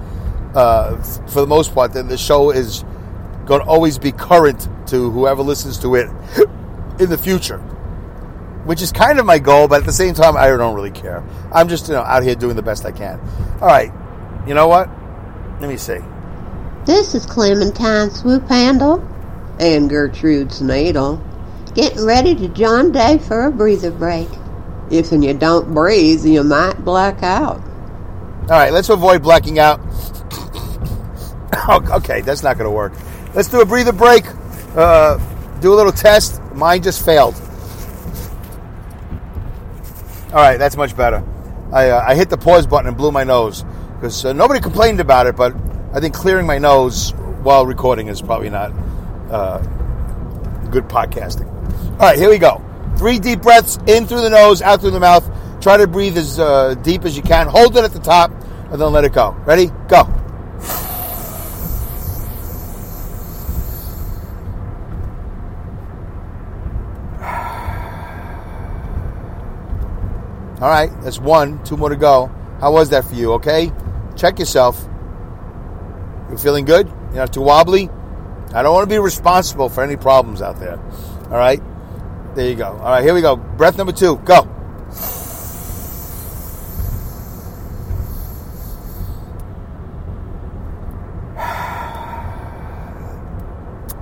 uh, 0.54 0.96
for 1.28 1.40
the 1.40 1.46
most 1.46 1.74
part, 1.74 1.92
then 1.92 2.08
the 2.08 2.18
show 2.18 2.50
is 2.50 2.84
going 3.46 3.60
to 3.60 3.66
always 3.66 3.98
be 3.98 4.12
current 4.12 4.68
to 4.88 5.10
whoever 5.10 5.42
listens 5.42 5.78
to 5.78 5.94
it 5.94 6.08
in 6.98 7.10
the 7.10 7.18
future. 7.18 7.58
Which 8.64 8.80
is 8.80 8.92
kind 8.92 9.18
of 9.18 9.26
my 9.26 9.38
goal, 9.38 9.66
but 9.66 9.80
at 9.80 9.86
the 9.86 9.92
same 9.92 10.14
time, 10.14 10.36
I 10.36 10.46
don't 10.46 10.74
really 10.74 10.92
care. 10.92 11.24
I'm 11.52 11.68
just 11.68 11.88
you 11.88 11.94
know 11.94 12.02
out 12.02 12.22
here 12.22 12.36
doing 12.36 12.54
the 12.54 12.62
best 12.62 12.84
I 12.84 12.92
can. 12.92 13.18
All 13.60 13.66
right, 13.66 13.92
you 14.46 14.54
know 14.54 14.68
what? 14.68 14.88
Let 15.60 15.68
me 15.68 15.76
see. 15.76 15.98
This 16.84 17.14
is 17.14 17.26
Clementine 17.26 18.10
Swoop 18.10 18.48
Handle 18.48 19.06
and 19.58 19.90
Gertrude 19.90 20.48
Snadle 20.48 21.20
getting 21.74 22.04
ready 22.04 22.34
to 22.36 22.48
John 22.48 22.92
Day 22.92 23.18
for 23.18 23.46
a 23.46 23.50
breather 23.50 23.90
break. 23.90 24.28
If 24.92 25.10
and 25.10 25.24
you 25.24 25.32
don't 25.32 25.72
breathe, 25.72 26.24
you 26.26 26.44
might 26.44 26.84
black 26.84 27.22
out. 27.22 27.60
All 28.42 28.48
right, 28.48 28.70
let's 28.72 28.90
avoid 28.90 29.22
blacking 29.22 29.58
out. 29.58 29.80
okay, 31.90 32.20
that's 32.20 32.42
not 32.42 32.58
going 32.58 32.68
to 32.68 32.74
work. 32.74 32.92
Let's 33.34 33.48
do 33.48 33.62
a 33.62 33.64
breather 33.64 33.92
break. 33.92 34.26
Uh, 34.76 35.18
do 35.60 35.72
a 35.72 35.76
little 35.76 35.92
test. 35.92 36.42
Mine 36.52 36.82
just 36.82 37.02
failed. 37.04 37.34
All 40.26 40.38
right, 40.38 40.58
that's 40.58 40.76
much 40.76 40.94
better. 40.94 41.24
I, 41.72 41.88
uh, 41.88 42.04
I 42.08 42.14
hit 42.14 42.28
the 42.28 42.36
pause 42.36 42.66
button 42.66 42.86
and 42.86 42.96
blew 42.96 43.12
my 43.12 43.24
nose 43.24 43.64
because 43.94 44.24
uh, 44.26 44.34
nobody 44.34 44.60
complained 44.60 45.00
about 45.00 45.26
it, 45.26 45.36
but 45.36 45.56
I 45.94 46.00
think 46.00 46.14
clearing 46.14 46.46
my 46.46 46.58
nose 46.58 47.12
while 47.42 47.64
recording 47.64 48.08
is 48.08 48.20
probably 48.20 48.50
not 48.50 48.72
uh, 49.30 49.58
good 50.70 50.84
podcasting. 50.84 51.50
All 51.92 51.98
right, 51.98 52.18
here 52.18 52.28
we 52.28 52.36
go. 52.36 52.62
Three 53.02 53.18
deep 53.18 53.42
breaths 53.42 53.80
in 53.88 54.06
through 54.06 54.20
the 54.20 54.30
nose, 54.30 54.62
out 54.62 54.80
through 54.80 54.92
the 54.92 55.00
mouth. 55.00 55.28
Try 55.60 55.76
to 55.76 55.88
breathe 55.88 56.16
as 56.16 56.38
uh, 56.38 56.74
deep 56.82 57.04
as 57.04 57.16
you 57.16 57.22
can. 57.24 57.48
Hold 57.48 57.76
it 57.76 57.82
at 57.82 57.92
the 57.92 57.98
top, 57.98 58.30
and 58.70 58.80
then 58.80 58.92
let 58.92 59.02
it 59.02 59.12
go. 59.12 59.32
Ready? 59.44 59.72
Go. 59.88 60.02
All 70.60 70.68
right, 70.68 70.90
that's 71.02 71.18
one. 71.18 71.60
Two 71.64 71.76
more 71.76 71.88
to 71.88 71.96
go. 71.96 72.30
How 72.60 72.72
was 72.72 72.90
that 72.90 73.04
for 73.04 73.16
you? 73.16 73.32
Okay, 73.32 73.72
check 74.14 74.38
yourself. 74.38 74.80
You 76.30 76.38
feeling 76.38 76.66
good? 76.66 76.86
You're 76.86 77.14
not 77.14 77.32
too 77.32 77.42
wobbly. 77.42 77.90
I 78.54 78.62
don't 78.62 78.72
want 78.72 78.88
to 78.88 78.94
be 78.94 79.00
responsible 79.00 79.68
for 79.70 79.82
any 79.82 79.96
problems 79.96 80.40
out 80.40 80.60
there. 80.60 80.78
All 81.24 81.30
right? 81.30 81.60
There 82.34 82.48
you 82.48 82.54
go. 82.54 82.68
All 82.68 82.78
right, 82.78 83.04
here 83.04 83.12
we 83.12 83.20
go. 83.20 83.36
Breath 83.36 83.76
number 83.76 83.92
two. 83.92 84.16
Go. 84.24 84.44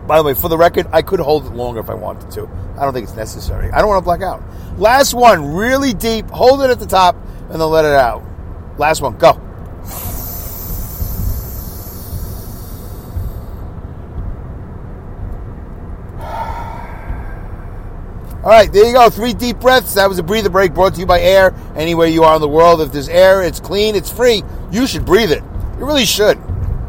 By 0.06 0.18
the 0.18 0.24
way, 0.24 0.34
for 0.34 0.48
the 0.48 0.58
record, 0.58 0.88
I 0.92 1.02
could 1.02 1.20
hold 1.20 1.46
it 1.46 1.54
longer 1.54 1.78
if 1.80 1.88
I 1.88 1.94
wanted 1.94 2.30
to. 2.32 2.48
I 2.76 2.84
don't 2.84 2.92
think 2.92 3.04
it's 3.04 3.16
necessary. 3.16 3.70
I 3.70 3.78
don't 3.78 3.88
want 3.88 4.00
to 4.00 4.04
black 4.04 4.22
out. 4.22 4.42
Last 4.76 5.14
one, 5.14 5.54
really 5.54 5.92
deep. 5.92 6.28
Hold 6.30 6.62
it 6.62 6.70
at 6.70 6.80
the 6.80 6.86
top 6.86 7.14
and 7.48 7.60
then 7.60 7.68
let 7.68 7.84
it 7.84 7.92
out. 7.92 8.22
Last 8.76 9.02
one, 9.02 9.18
go. 9.18 9.40
All 18.42 18.48
right, 18.48 18.72
there 18.72 18.86
you 18.86 18.94
go. 18.94 19.10
Three 19.10 19.34
deep 19.34 19.60
breaths. 19.60 19.92
That 19.94 20.08
was 20.08 20.18
a 20.18 20.22
breather 20.22 20.48
break 20.48 20.72
brought 20.72 20.94
to 20.94 21.00
you 21.00 21.04
by 21.04 21.20
Air. 21.20 21.54
Anywhere 21.76 22.06
you 22.06 22.24
are 22.24 22.36
in 22.36 22.40
the 22.40 22.48
world, 22.48 22.80
if 22.80 22.90
there's 22.90 23.10
air, 23.10 23.42
it's 23.42 23.60
clean, 23.60 23.94
it's 23.94 24.10
free. 24.10 24.42
You 24.70 24.86
should 24.86 25.04
breathe 25.04 25.30
it. 25.30 25.42
You 25.78 25.84
really 25.84 26.06
should. 26.06 26.38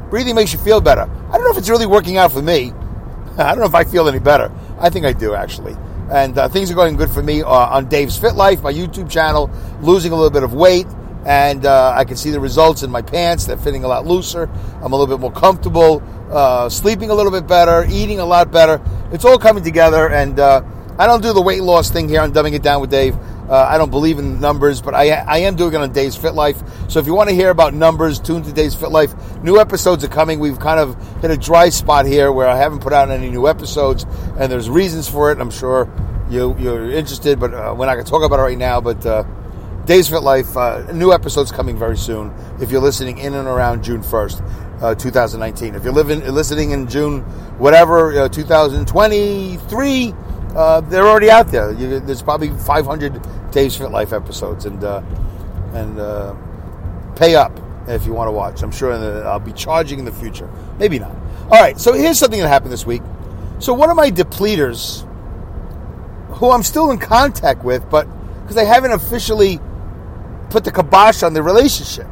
Breathing 0.09 0.35
makes 0.35 0.53
you 0.53 0.59
feel 0.59 0.79
better. 0.79 1.01
I 1.01 1.31
don't 1.33 1.43
know 1.43 1.51
if 1.51 1.57
it's 1.57 1.69
really 1.69 1.85
working 1.85 2.17
out 2.17 2.31
for 2.31 2.41
me. 2.41 2.71
I 3.37 3.49
don't 3.49 3.59
know 3.59 3.65
if 3.65 3.75
I 3.75 3.83
feel 3.83 4.07
any 4.07 4.19
better. 4.19 4.49
I 4.79 4.89
think 4.89 5.05
I 5.05 5.11
do 5.11 5.35
actually. 5.35 5.75
And 6.09 6.37
uh, 6.37 6.47
things 6.47 6.71
are 6.71 6.73
going 6.73 6.95
good 6.95 7.09
for 7.09 7.21
me 7.21 7.41
uh, 7.41 7.49
on 7.49 7.89
Dave's 7.89 8.17
Fit 8.17 8.35
Life, 8.35 8.61
my 8.61 8.71
YouTube 8.71 9.11
channel. 9.11 9.49
Losing 9.81 10.13
a 10.13 10.15
little 10.15 10.31
bit 10.31 10.43
of 10.43 10.53
weight, 10.53 10.87
and 11.25 11.65
uh, 11.65 11.93
I 11.93 12.05
can 12.05 12.15
see 12.15 12.31
the 12.31 12.39
results 12.39 12.81
in 12.83 12.91
my 12.91 13.01
pants. 13.01 13.45
They're 13.45 13.57
fitting 13.57 13.83
a 13.83 13.89
lot 13.89 14.05
looser. 14.05 14.49
I'm 14.81 14.93
a 14.93 14.97
little 14.97 15.07
bit 15.07 15.19
more 15.19 15.33
comfortable. 15.33 16.01
Uh, 16.31 16.69
sleeping 16.69 17.09
a 17.09 17.13
little 17.13 17.31
bit 17.31 17.45
better. 17.45 17.85
Eating 17.89 18.19
a 18.19 18.25
lot 18.25 18.51
better. 18.51 18.81
It's 19.11 19.25
all 19.25 19.37
coming 19.37 19.63
together, 19.63 20.09
and 20.09 20.39
uh, 20.39 20.63
I 21.01 21.07
don't 21.07 21.23
do 21.23 21.33
the 21.33 21.41
weight 21.41 21.63
loss 21.63 21.89
thing 21.89 22.07
here 22.07 22.21
on 22.21 22.31
Dumbing 22.31 22.53
It 22.53 22.61
Down 22.61 22.79
with 22.79 22.91
Dave. 22.91 23.17
Uh, 23.49 23.55
I 23.67 23.79
don't 23.79 23.89
believe 23.89 24.19
in 24.19 24.39
numbers, 24.39 24.83
but 24.83 24.93
I, 24.93 25.09
I 25.09 25.37
am 25.39 25.55
doing 25.55 25.73
it 25.73 25.77
on 25.77 25.91
Dave's 25.91 26.15
Fit 26.15 26.35
Life. 26.35 26.61
So 26.89 26.99
if 26.99 27.07
you 27.07 27.15
want 27.15 27.27
to 27.29 27.35
hear 27.35 27.49
about 27.49 27.73
numbers, 27.73 28.19
tune 28.19 28.43
to 28.43 28.53
Dave's 28.53 28.75
Fit 28.75 28.91
Life. 28.91 29.15
New 29.41 29.59
episodes 29.59 30.03
are 30.03 30.09
coming. 30.09 30.39
We've 30.39 30.59
kind 30.59 30.79
of 30.79 30.95
hit 31.21 31.31
a 31.31 31.37
dry 31.37 31.69
spot 31.69 32.05
here 32.05 32.31
where 32.31 32.47
I 32.47 32.55
haven't 32.55 32.83
put 32.83 32.93
out 32.93 33.09
any 33.09 33.31
new 33.31 33.47
episodes, 33.47 34.05
and 34.37 34.51
there's 34.51 34.69
reasons 34.69 35.09
for 35.09 35.31
it. 35.31 35.39
I'm 35.39 35.49
sure 35.49 35.91
you, 36.29 36.55
you're 36.59 36.91
interested, 36.91 37.39
but 37.39 37.51
uh, 37.51 37.73
we're 37.75 37.87
not 37.87 37.95
going 37.95 38.05
to 38.05 38.11
talk 38.11 38.21
about 38.21 38.37
it 38.37 38.43
right 38.43 38.57
now. 38.59 38.79
But 38.79 39.03
uh, 39.03 39.23
Dave's 39.85 40.09
Fit 40.09 40.21
Life, 40.21 40.55
uh, 40.55 40.91
new 40.91 41.13
episodes 41.13 41.51
coming 41.51 41.79
very 41.79 41.97
soon. 41.97 42.31
If 42.61 42.69
you're 42.69 42.79
listening 42.79 43.17
in 43.17 43.33
and 43.33 43.47
around 43.47 43.83
June 43.83 44.03
1st, 44.03 44.83
uh, 44.83 44.93
2019. 44.93 45.73
If 45.73 45.83
you're 45.83 45.93
living, 45.93 46.19
listening 46.31 46.71
in 46.71 46.87
June, 46.87 47.21
whatever, 47.57 48.21
uh, 48.21 48.29
2023 48.29 50.13
uh, 50.55 50.81
they're 50.81 51.07
already 51.07 51.29
out 51.29 51.47
there. 51.47 51.71
You, 51.73 51.99
there's 51.99 52.21
probably 52.21 52.49
500 52.49 53.51
Dave's 53.51 53.77
Fit 53.77 53.91
Life 53.91 54.13
episodes, 54.13 54.65
and 54.65 54.83
uh, 54.83 55.01
and 55.73 55.99
uh, 55.99 56.35
pay 57.15 57.35
up 57.35 57.57
if 57.87 58.05
you 58.05 58.13
want 58.13 58.27
to 58.27 58.31
watch. 58.31 58.61
I'm 58.61 58.71
sure 58.71 58.93
I'll 58.93 59.39
be 59.39 59.53
charging 59.53 59.99
in 59.99 60.05
the 60.05 60.11
future. 60.11 60.49
Maybe 60.77 60.99
not. 60.99 61.15
All 61.45 61.61
right. 61.61 61.79
So 61.79 61.93
here's 61.93 62.19
something 62.19 62.39
that 62.39 62.47
happened 62.47 62.71
this 62.71 62.85
week. 62.85 63.01
So 63.59 63.73
one 63.73 63.89
of 63.89 63.95
my 63.95 64.09
depleters, 64.11 65.07
who 66.35 66.51
I'm 66.51 66.63
still 66.63 66.91
in 66.91 66.97
contact 66.97 67.63
with, 67.63 67.89
but 67.89 68.07
because 68.41 68.57
I 68.57 68.63
haven't 68.63 68.91
officially 68.91 69.59
put 70.49 70.63
the 70.63 70.71
kibosh 70.71 71.23
on 71.23 71.33
the 71.33 71.43
relationship. 71.43 72.07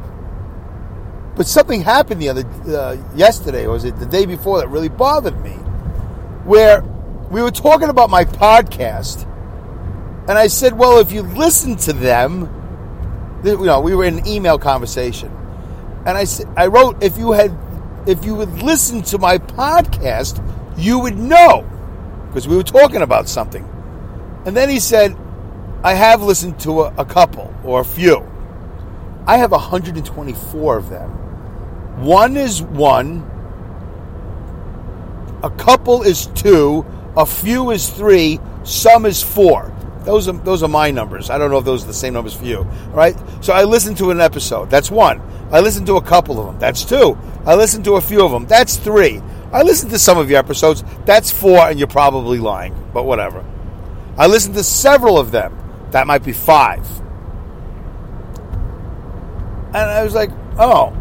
But 1.35 1.47
something 1.47 1.81
happened 1.81 2.21
the 2.21 2.29
other 2.29 2.45
uh, 2.67 2.97
yesterday, 3.15 3.65
or 3.65 3.71
was 3.71 3.85
it 3.85 3.97
the 3.99 4.05
day 4.05 4.25
before, 4.25 4.59
that 4.59 4.67
really 4.67 4.89
bothered 4.89 5.41
me, 5.41 5.51
where 6.43 6.83
we 7.29 7.41
were 7.41 7.51
talking 7.51 7.89
about 7.89 8.09
my 8.09 8.25
podcast, 8.25 9.23
and 10.27 10.37
I 10.37 10.47
said, 10.47 10.77
"Well, 10.77 10.99
if 10.99 11.11
you 11.11 11.21
listen 11.21 11.75
to 11.77 11.93
them, 11.93 12.49
you 13.43 13.57
know, 13.57 13.79
we 13.81 13.95
were 13.95 14.05
in 14.05 14.19
an 14.19 14.27
email 14.27 14.57
conversation, 14.57 15.31
and 16.05 16.17
I 16.17 16.23
said, 16.23 16.47
I 16.57 16.67
wrote, 16.67 17.03
if 17.03 17.17
you 17.17 17.31
had, 17.33 17.55
if 18.07 18.25
you 18.25 18.35
would 18.35 18.63
listen 18.63 19.01
to 19.03 19.17
my 19.17 19.37
podcast, 19.37 20.43
you 20.77 20.99
would 20.99 21.17
know, 21.17 21.65
because 22.27 22.47
we 22.47 22.55
were 22.55 22.63
talking 22.63 23.01
about 23.01 23.29
something." 23.29 23.67
And 24.45 24.57
then 24.57 24.69
he 24.69 24.79
said, 24.79 25.15
"I 25.83 25.93
have 25.93 26.21
listened 26.23 26.59
to 26.61 26.81
a, 26.81 26.93
a 26.97 27.05
couple 27.05 27.53
or 27.63 27.81
a 27.81 27.85
few. 27.85 28.25
I 29.27 29.37
have 29.37 29.51
124 29.51 30.77
of 30.77 30.89
them. 30.89 31.09
One 32.03 32.37
is 32.37 32.61
one." 32.61 33.29
A 35.41 35.49
couple 35.51 36.01
is 36.01 36.25
two, 36.27 36.85
a 37.17 37.25
few 37.25 37.71
is 37.71 37.89
three, 37.89 38.39
some 38.63 39.05
is 39.05 39.21
four. 39.21 39.75
Those 40.03 40.27
are 40.27 40.33
those 40.33 40.63
are 40.63 40.69
my 40.69 40.91
numbers. 40.91 41.29
I 41.29 41.37
don't 41.37 41.51
know 41.51 41.57
if 41.57 41.65
those 41.65 41.83
are 41.83 41.87
the 41.87 41.93
same 41.93 42.13
numbers 42.13 42.33
for 42.33 42.45
you. 42.45 42.59
All 42.59 42.95
right. 42.95 43.15
So 43.41 43.53
I 43.53 43.63
listened 43.63 43.97
to 43.97 44.11
an 44.11 44.21
episode. 44.21 44.69
That's 44.69 44.89
one. 44.89 45.21
I 45.51 45.59
listened 45.59 45.87
to 45.87 45.97
a 45.97 46.01
couple 46.01 46.39
of 46.39 46.45
them. 46.45 46.59
That's 46.59 46.85
two. 46.85 47.17
I 47.45 47.55
listened 47.55 47.85
to 47.85 47.95
a 47.95 48.01
few 48.01 48.23
of 48.23 48.31
them. 48.31 48.45
That's 48.45 48.77
three. 48.77 49.21
I 49.51 49.63
listened 49.63 49.91
to 49.91 49.99
some 49.99 50.17
of 50.17 50.29
your 50.29 50.39
episodes. 50.39 50.83
That's 51.05 51.31
four, 51.31 51.57
and 51.59 51.79
you're 51.79 51.87
probably 51.87 52.37
lying, 52.37 52.75
but 52.93 53.03
whatever. 53.03 53.43
I 54.17 54.27
listened 54.27 54.55
to 54.55 54.63
several 54.63 55.17
of 55.17 55.31
them. 55.31 55.57
That 55.91 56.05
might 56.05 56.23
be 56.23 56.33
five. 56.33 56.87
And 59.67 59.77
I 59.77 60.03
was 60.03 60.13
like, 60.13 60.29
oh. 60.59 60.93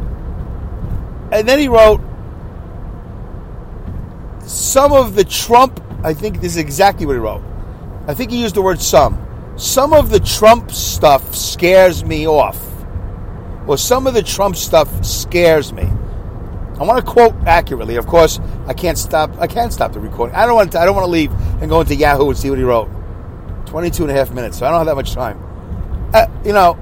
And 1.31 1.47
then 1.47 1.59
he 1.59 1.69
wrote, 1.69 2.01
some 4.47 4.93
of 4.93 5.15
the 5.15 5.25
Trump 5.25 5.83
I 6.03 6.15
think 6.15 6.41
this 6.41 6.53
is 6.53 6.59
exactly 6.59 7.07
what 7.07 7.15
he 7.15 7.19
wrote. 7.19 7.43
I 8.07 8.15
think 8.15 8.31
he 8.31 8.41
used 8.41 8.55
the 8.55 8.63
word 8.63 8.81
some. 8.81 9.25
Some 9.57 9.93
of 9.93 10.11
the 10.11 10.21
Trump 10.21 10.71
stuff 10.71 11.35
scares 11.35 12.05
me 12.05 12.27
off. 12.27 12.65
Or 13.67 13.77
some 13.77 14.07
of 14.07 14.15
the 14.15 14.23
Trump 14.23 14.57
stuff 14.57 15.05
scares 15.05 15.73
me. 15.73 15.83
I 15.83 16.85
want 16.85 17.05
to 17.05 17.11
quote 17.11 17.35
accurately. 17.45 17.97
Of 17.97 18.07
course, 18.07 18.39
I 18.67 18.73
can't 18.73 18.97
stop. 18.97 19.37
I 19.41 19.49
can't 19.49 19.73
stop 19.73 19.93
the 19.93 20.01
recording. 20.01 20.37
I 20.37 20.47
don't 20.47 20.55
want. 20.55 20.73
To, 20.73 20.81
I 20.81 20.85
don't 20.85 20.95
want 20.95 21.07
to 21.07 21.11
leave 21.11 21.33
and 21.61 21.69
go 21.69 21.81
into 21.81 21.97
Yahoo 21.97 22.29
and 22.29 22.39
see 22.39 22.51
what 22.51 22.59
he 22.59 22.65
wrote. 22.65 22.89
22 23.67 24.05
and 24.05 24.13
a 24.13 24.15
half 24.15 24.31
minutes. 24.33 24.59
So 24.59 24.67
I 24.67 24.71
don't 24.71 24.79
have 24.79 24.87
that 24.87 24.95
much 24.95 25.13
time. 25.13 25.43
Uh, 26.15 26.27
you 26.45 26.53
know, 26.53 26.75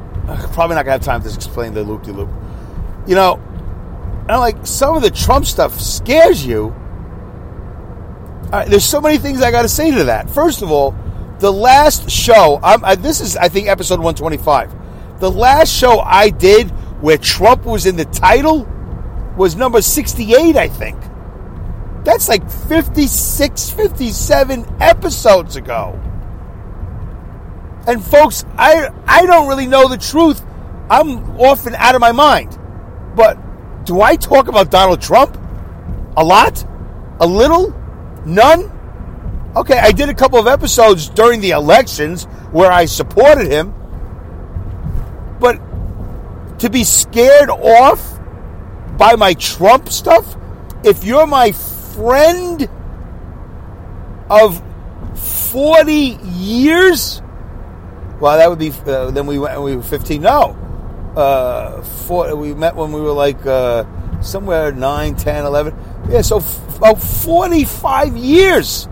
probably 0.53 0.77
not 0.77 0.85
gonna 0.85 0.93
have 0.93 1.03
time 1.03 1.23
to 1.23 1.33
explain 1.33 1.73
the 1.73 1.83
loop 1.83 2.03
de 2.03 2.13
loop. 2.13 2.29
You 3.07 3.15
know, 3.15 3.43
I'm 4.29 4.39
like 4.41 4.67
some 4.67 4.95
of 4.97 5.03
the 5.03 5.11
Trump 5.11 5.47
stuff 5.47 5.81
scares 5.81 6.45
you 6.45 6.75
there's 8.69 8.85
so 8.85 9.01
many 9.01 9.19
things 9.19 9.43
I 9.43 9.51
got 9.51 9.63
to 9.63 9.69
say 9.69 9.91
to 9.91 10.05
that. 10.05 10.31
First 10.31 10.63
of 10.63 10.71
all, 10.71 10.95
the 11.39 11.53
last 11.53 12.11
show, 12.11 12.61
I, 12.63 12.95
this 12.95 13.21
is, 13.21 13.37
I 13.37 13.49
think, 13.49 13.69
episode 13.69 13.99
125. 14.01 15.21
The 15.21 15.31
last 15.31 15.73
show 15.73 16.01
I 16.01 16.31
did 16.31 16.71
where 17.01 17.19
Trump 17.19 17.65
was 17.65 17.87
in 17.87 17.97
the 17.97 18.05
title 18.07 18.67
was 19.37 19.57
number 19.57 19.83
68, 19.83 20.57
I 20.57 20.69
think. 20.69 20.99
That's 22.05 22.29
like 22.29 22.49
56, 22.51 23.71
57 23.71 24.77
episodes 24.81 25.57
ago. 25.57 26.01
And 27.87 28.05
folks, 28.05 28.45
I 28.57 28.91
I 29.07 29.27
don't 29.27 29.49
really 29.49 29.67
know 29.67 29.89
the 29.89 29.97
truth. 29.97 30.45
I'm 30.91 31.39
often 31.39 31.75
out 31.75 31.95
of 31.95 32.01
my 32.01 32.13
mind. 32.13 32.59
But 33.15 33.85
do 33.85 34.01
I 34.03 34.17
talk 34.17 34.49
about 34.49 34.71
Donald 34.71 35.01
Trump? 35.01 35.37
A 36.17 36.25
lot? 36.25 36.65
A 37.21 37.27
little? 37.27 37.75
None? 38.27 38.73
Okay, 39.57 39.79
I 39.79 39.93
did 39.93 40.09
a 40.09 40.15
couple 40.15 40.39
of 40.39 40.47
episodes 40.47 41.09
during 41.09 41.41
the 41.41 41.53
elections 41.53 42.25
where 42.51 42.71
I 42.71 42.85
supported 42.85 43.47
him. 43.51 43.73
But 45.41 45.61
to 46.59 46.69
be 46.69 46.85
scared 46.85 47.49
off 47.49 48.19
by 48.99 49.15
my 49.15 49.35
Trump 49.35 49.89
stuff, 49.89 50.37
if 50.85 51.05
you're 51.05 51.27
my 51.27 51.53
friend 51.53 52.69
of 54.29 54.62
40 55.15 55.93
years, 55.93 57.23
well, 58.21 58.39
that 58.39 58.49
would 58.51 58.59
be, 58.59 58.73
uh, 58.87 59.11
then 59.11 59.27
we 59.27 59.39
went, 59.39 59.61
we 59.62 59.77
were 59.77 59.83
15. 59.83 60.21
No. 60.21 60.57
Uh, 61.17 61.83
four, 61.83 62.35
we 62.35 62.55
met 62.55 62.75
when 62.77 62.93
we 62.93 63.01
were 63.01 63.12
like 63.12 63.47
uh, 63.47 63.85
somewhere 64.21 64.73
9, 64.73 65.17
10, 65.17 65.45
11. 65.45 65.75
Yeah, 66.11 66.23
so 66.23 66.41
about 66.77 67.01
45 67.01 68.17
years. 68.17 68.89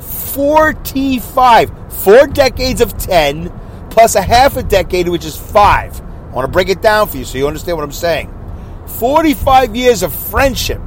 45. 0.00 1.92
Four 1.92 2.26
decades 2.26 2.80
of 2.80 2.96
10 2.96 3.50
plus 3.90 4.14
a 4.14 4.22
half 4.22 4.56
a 4.56 4.62
decade, 4.62 5.08
which 5.08 5.24
is 5.24 5.36
five. 5.36 6.00
I 6.00 6.34
want 6.34 6.46
to 6.46 6.52
break 6.52 6.68
it 6.68 6.82
down 6.82 7.08
for 7.08 7.16
you 7.16 7.24
so 7.24 7.38
you 7.38 7.46
understand 7.46 7.78
what 7.78 7.84
I'm 7.84 7.92
saying. 7.92 8.32
45 8.86 9.74
years 9.74 10.02
of 10.02 10.14
friendship. 10.14 10.82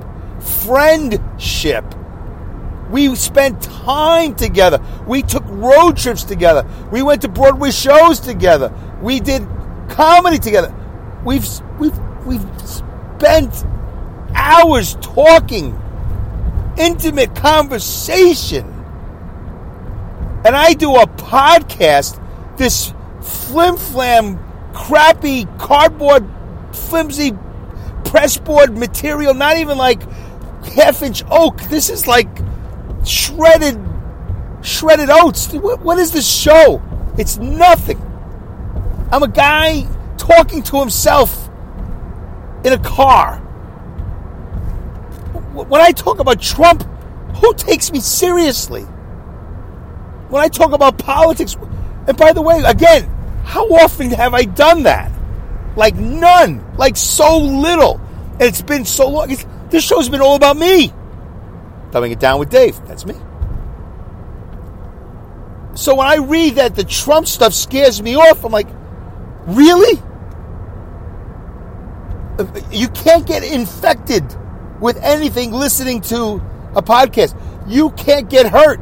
Friendship. 0.64 1.86
We 2.92 3.16
spent 3.16 3.62
time 3.62 4.36
together. 4.36 4.80
We 5.08 5.22
took 5.22 5.44
road 5.48 5.98
trips 5.98 6.24
together. 6.24 6.68
We 6.92 7.02
went 7.02 7.22
to 7.24 7.28
Broadway 7.28 7.72
shows 7.72 8.20
together. 8.20 8.74
We 9.02 9.20
did 9.20 9.48
comedy 9.90 10.38
together. 10.38 10.74
We've 11.24 11.48
we've 11.80 11.98
we've 12.26 12.46
spent 12.68 13.66
hours 14.34 14.96
talking 15.02 15.80
intimate 16.80 17.36
conversation. 17.36 18.66
And 20.46 20.56
I 20.56 20.74
do 20.74 20.96
a 20.96 21.06
podcast, 21.06 22.20
this 22.58 22.94
flim 23.22 23.78
flam, 23.78 24.40
crappy, 24.74 25.46
cardboard, 25.58 26.26
flimsy 26.72 27.34
pressboard 28.06 28.76
material, 28.76 29.34
not 29.34 29.58
even 29.58 29.78
like 29.78 30.02
half 30.64 31.04
inch 31.04 31.24
oak. 31.30 31.62
This 31.64 31.90
is 31.90 32.08
like 32.08 32.30
shredded, 33.06 33.80
shredded 34.62 35.10
oats. 35.10 35.52
What, 35.54 35.82
what 35.82 36.00
is 36.00 36.12
this 36.12 36.28
show? 36.28 36.82
It's 37.18 37.38
nothing. 37.38 38.02
I'm 39.12 39.24
a 39.24 39.28
guy 39.28 39.88
talking 40.18 40.64
to 40.64 40.80
himself 40.80 41.50
in 42.64 42.74
a 42.74 42.80
car. 42.80 43.46
When 45.68 45.82
I 45.82 45.92
talk 45.92 46.20
about 46.20 46.42
Trump, 46.42 46.84
who 47.38 47.54
takes 47.56 47.92
me 47.92 48.00
seriously? 48.00 48.84
When 50.30 50.42
I 50.42 50.48
talk 50.48 50.72
about 50.72 50.98
politics, 50.98 51.56
and 52.08 52.16
by 52.18 52.34
the 52.34 52.42
way, 52.42 52.62
again, 52.66 53.06
how 53.44 53.68
often 53.68 54.12
have 54.12 54.34
I 54.34 54.44
done 54.44 54.84
that? 54.84 55.12
Like 55.76 55.96
none, 55.96 56.64
like 56.78 56.96
so 56.96 57.38
little. 57.38 58.00
And 58.34 58.44
it's 58.44 58.62
been 58.62 58.86
so 58.86 59.10
long. 59.10 59.32
It's, 59.32 59.46
this 59.70 59.84
show's 59.84 60.10
been 60.10 60.22
all 60.22 60.36
about 60.36 60.58
me. 60.58 60.94
Dumbing 61.92 62.12
it 62.12 62.20
down 62.20 62.40
with 62.40 62.50
Dave. 62.50 62.80
That's 62.88 63.06
me. 63.06 63.16
So 65.76 65.96
when 65.96 66.08
I 66.08 66.18
read 66.18 66.56
that 66.56 66.76
the 66.76 66.84
Trump 66.84 67.28
stuff 67.28 67.54
scares 67.54 68.02
me 68.02 68.16
off, 68.16 68.44
I'm 68.44 68.52
like, 68.52 68.68
really? 69.48 70.02
Uh, 72.38 72.62
you 72.72 72.90
can't 72.90 73.26
get 73.26 73.44
infected 73.44 74.24
with 74.80 74.98
anything 74.98 75.52
listening 75.52 76.02
to 76.02 76.42
a 76.76 76.82
podcast. 76.82 77.36
You 77.68 77.92
can't 77.92 78.30
get 78.30 78.48
hurt. 78.48 78.80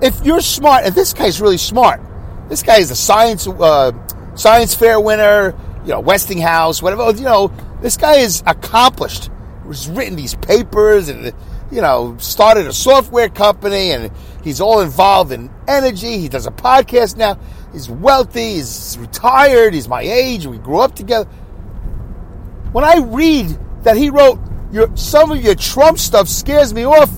If 0.00 0.24
you're 0.24 0.40
smart, 0.40 0.84
and 0.84 0.94
this 0.94 1.12
guy's 1.12 1.40
really 1.40 1.58
smart, 1.58 2.00
this 2.48 2.62
guy 2.62 2.78
is 2.78 2.90
a 2.90 2.96
science 2.96 3.46
uh, 3.46 3.92
science 4.34 4.74
fair 4.74 5.00
winner, 5.00 5.54
you 5.84 5.90
know, 5.90 6.00
Westinghouse, 6.00 6.82
whatever. 6.82 7.10
You 7.12 7.24
know, 7.24 7.52
this 7.80 7.96
guy 7.96 8.16
is 8.16 8.42
accomplished. 8.46 9.30
He's 9.66 9.88
written 9.88 10.16
these 10.16 10.34
papers 10.34 11.08
and 11.08 11.32
you 11.70 11.80
know 11.80 12.16
started 12.18 12.66
a 12.66 12.72
software 12.72 13.28
company, 13.28 13.92
and 13.92 14.10
he's 14.42 14.60
all 14.60 14.80
involved 14.80 15.32
in 15.32 15.50
energy. 15.68 16.18
He 16.18 16.28
does 16.28 16.46
a 16.46 16.50
podcast 16.50 17.16
now. 17.16 17.38
He's 17.72 17.88
wealthy. 17.88 18.54
He's 18.54 18.98
retired. 19.00 19.72
He's 19.72 19.88
my 19.88 20.02
age. 20.02 20.46
We 20.46 20.58
grew 20.58 20.80
up 20.80 20.94
together. 20.94 21.30
When 22.72 22.84
I 22.84 22.98
read 22.98 23.58
that 23.82 23.96
he 23.96 24.10
wrote 24.10 24.38
your 24.72 24.94
some 24.96 25.30
of 25.30 25.42
your 25.42 25.54
Trump 25.54 25.98
stuff 25.98 26.28
scares 26.28 26.72
me 26.72 26.84
off. 26.84 27.10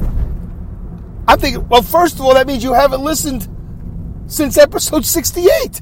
I'm 1.27 1.39
thinking, 1.39 1.67
well, 1.69 1.83
first 1.83 2.17
of 2.17 2.23
all, 2.23 2.35
that 2.35 2.47
means 2.47 2.63
you 2.63 2.73
haven't 2.73 3.01
listened 3.01 3.49
since 4.27 4.59
episode 4.59 5.05
68. 5.05 5.81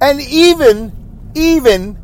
And 0.00 0.20
even, 0.20 0.92
even, 1.34 1.98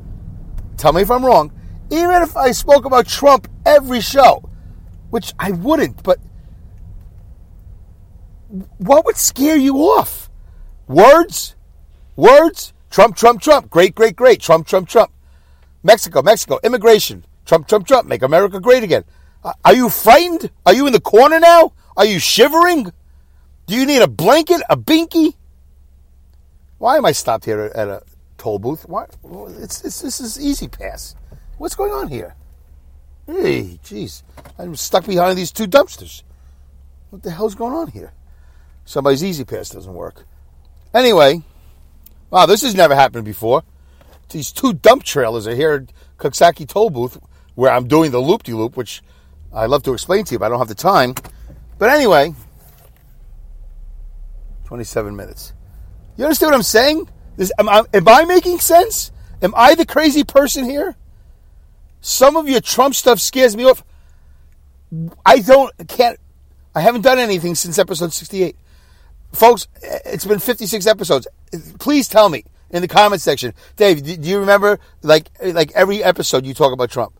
tell 0.76 0.92
me 0.92 1.02
if 1.02 1.10
I'm 1.10 1.24
wrong, 1.24 1.52
even 1.90 2.22
if 2.22 2.36
I 2.36 2.52
spoke 2.52 2.84
about 2.84 3.06
Trump 3.06 3.48
every 3.64 4.00
show, 4.00 4.48
which 5.10 5.32
I 5.38 5.52
wouldn't, 5.52 6.02
but 6.02 6.18
what 8.78 9.04
would 9.04 9.16
scare 9.16 9.56
you 9.56 9.76
off? 9.76 10.30
Words? 10.86 11.54
Words? 12.16 12.72
Trump, 12.90 13.16
Trump, 13.16 13.40
Trump. 13.40 13.70
Great, 13.70 13.94
great, 13.94 14.16
great. 14.16 14.40
Trump, 14.40 14.66
Trump, 14.66 14.88
Trump. 14.88 15.12
Mexico, 15.82 16.22
Mexico. 16.22 16.58
Immigration. 16.62 17.24
Trump, 17.46 17.68
Trump, 17.68 17.86
Trump. 17.86 18.08
Make 18.08 18.22
America 18.22 18.60
great 18.60 18.82
again. 18.82 19.04
Uh, 19.42 19.52
are 19.64 19.74
you 19.74 19.88
frightened? 19.88 20.50
Are 20.66 20.74
you 20.74 20.86
in 20.86 20.92
the 20.92 21.00
corner 21.00 21.40
now? 21.40 21.72
Are 21.96 22.04
you 22.04 22.18
shivering? 22.18 22.92
Do 23.66 23.74
you 23.74 23.86
need 23.86 24.02
a 24.02 24.08
blanket, 24.08 24.62
a 24.68 24.76
binky? 24.76 25.34
Why 26.78 26.96
am 26.96 27.04
I 27.04 27.12
stopped 27.12 27.44
here 27.44 27.60
at 27.74 27.88
a 27.88 28.02
toll 28.36 28.58
booth? 28.58 28.88
Why? 28.88 29.06
It's, 29.58 29.84
it's 29.84 30.00
this 30.00 30.20
is 30.20 30.40
E-ZPass. 30.40 31.14
What's 31.58 31.74
going 31.74 31.92
on 31.92 32.08
here? 32.08 32.34
Hey, 33.26 33.78
jeez, 33.84 34.22
I'm 34.58 34.74
stuck 34.76 35.06
behind 35.06 35.38
these 35.38 35.52
two 35.52 35.66
dumpsters. 35.66 36.22
What 37.10 37.22
the 37.22 37.30
hell's 37.30 37.54
going 37.54 37.74
on 37.74 37.88
here? 37.88 38.12
Somebody's 38.84 39.22
E-ZPass 39.22 39.74
doesn't 39.74 39.94
work. 39.94 40.26
Anyway, 40.92 41.42
wow, 42.30 42.46
this 42.46 42.62
has 42.62 42.74
never 42.74 42.94
happened 42.94 43.24
before. 43.24 43.62
These 44.30 44.52
two 44.52 44.72
dump 44.72 45.02
trailers 45.02 45.46
are 45.46 45.54
here 45.54 45.72
at 45.72 45.92
Coxsackie 46.18 46.68
toll 46.68 46.90
booth 46.90 47.18
where 47.54 47.72
I'm 47.72 47.88
doing 47.88 48.10
the 48.10 48.20
loop 48.20 48.44
de 48.44 48.54
loop, 48.54 48.76
which 48.76 49.02
I 49.52 49.66
love 49.66 49.82
to 49.84 49.92
explain 49.92 50.24
to 50.24 50.32
you, 50.34 50.38
but 50.38 50.46
I 50.46 50.48
don't 50.48 50.58
have 50.58 50.68
the 50.68 50.74
time. 50.74 51.14
But 51.78 51.90
anyway, 51.90 52.34
27 54.66 55.16
minutes. 55.16 55.52
You 56.16 56.24
understand 56.24 56.50
what 56.50 56.56
I'm 56.56 56.62
saying? 56.62 57.08
This, 57.36 57.50
am, 57.58 57.68
I, 57.68 57.82
am 57.92 58.08
I 58.08 58.24
making 58.24 58.60
sense? 58.60 59.10
Am 59.42 59.52
I 59.56 59.74
the 59.74 59.86
crazy 59.86 60.22
person 60.22 60.64
here? 60.64 60.94
Some 62.00 62.36
of 62.36 62.48
your 62.48 62.60
Trump 62.60 62.94
stuff 62.94 63.18
scares 63.18 63.56
me 63.56 63.64
off. 63.64 63.82
I 65.24 65.40
don't, 65.40 65.72
can't, 65.88 66.18
I 66.74 66.80
haven't 66.80 67.02
done 67.02 67.18
anything 67.18 67.54
since 67.54 67.78
episode 67.78 68.12
68. 68.12 68.56
Folks, 69.32 69.68
it's 69.82 70.24
been 70.24 70.38
56 70.38 70.86
episodes. 70.86 71.26
Please 71.78 72.08
tell 72.08 72.28
me 72.28 72.44
in 72.70 72.82
the 72.82 72.88
comment 72.88 73.20
section. 73.20 73.54
Dave, 73.76 74.02
do 74.02 74.28
you 74.28 74.40
remember 74.40 74.78
like 75.02 75.30
like 75.42 75.72
every 75.72 76.02
episode 76.02 76.46
you 76.46 76.54
talk 76.54 76.72
about 76.72 76.90
Trump? 76.90 77.14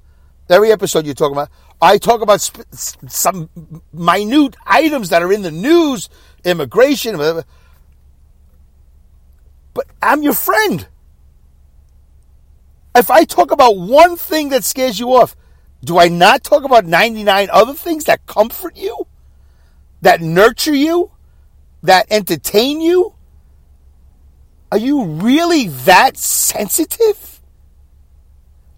Every 0.49 0.73
episode 0.73 1.07
you 1.07 1.15
talk 1.15 1.31
about, 1.31 1.49
I 1.81 1.99
talk 1.99 2.23
about 2.23 2.41
sp- 2.43 2.67
some 2.75 3.49
minute 3.93 4.57
items 4.67 5.11
that 5.11 5.23
are 5.23 5.33
in 5.33 5.43
the 5.43 5.53
news, 5.53 6.09
immigration, 6.45 7.17
but 7.17 7.47
I'm 10.03 10.25
your 10.25 10.35
friend. 10.35 10.89
If 12.97 13.11
I 13.11 13.25
talk 13.25 13.53
about 13.53 13.79
one 13.79 14.17
thing 14.17 14.49
that 14.49 14.65
scares 14.65 14.99
you 14.99 15.15
off, 15.15 15.37
do 15.85 15.99
I 15.99 16.09
not 16.09 16.43
talk 16.43 16.65
about 16.65 16.85
99 16.85 17.49
other 17.53 17.75
things 17.75 18.05
that 18.05 18.27
comfort 18.27 18.77
you, 18.77 19.07
that 20.03 20.21
nurture 20.21 20.75
you, 20.75 21.13
that 21.85 22.07
entertain 22.11 22.81
you? 22.81 23.15
Are 24.73 24.79
you 24.79 25.05
really 25.05 25.69
that 25.69 26.17
sensitive? 26.17 27.41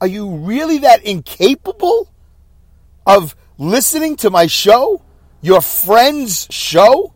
Are 0.01 0.07
you 0.07 0.37
really 0.37 0.79
that 0.79 1.05
incapable 1.05 2.11
of 3.07 3.37
listening 3.59 4.17
to 4.17 4.31
my 4.31 4.47
show, 4.47 5.03
your 5.43 5.61
friend's 5.61 6.49
show? 6.51 7.13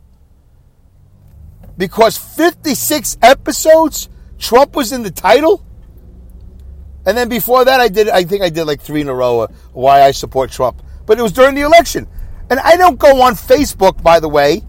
Because 1.78 2.16
56 2.16 3.18
episodes, 3.22 4.08
Trump 4.38 4.76
was 4.76 4.92
in 4.92 5.02
the 5.02 5.10
title? 5.10 5.64
And 7.06 7.16
then 7.16 7.28
before 7.28 7.64
that, 7.64 7.80
I 7.80 7.88
did. 7.88 8.08
I 8.08 8.24
think 8.24 8.42
I 8.42 8.48
did 8.48 8.64
like 8.64 8.80
three 8.80 9.00
in 9.00 9.08
a 9.08 9.14
row. 9.14 9.40
Uh, 9.40 9.46
why 9.72 10.02
I 10.02 10.10
support 10.10 10.50
Trump, 10.50 10.82
but 11.06 11.18
it 11.18 11.22
was 11.22 11.30
during 11.32 11.54
the 11.54 11.60
election, 11.60 12.08
and 12.50 12.58
I 12.58 12.76
don't 12.76 12.98
go 12.98 13.22
on 13.22 13.34
Facebook, 13.34 14.02
by 14.02 14.18
the 14.18 14.28
way, 14.28 14.62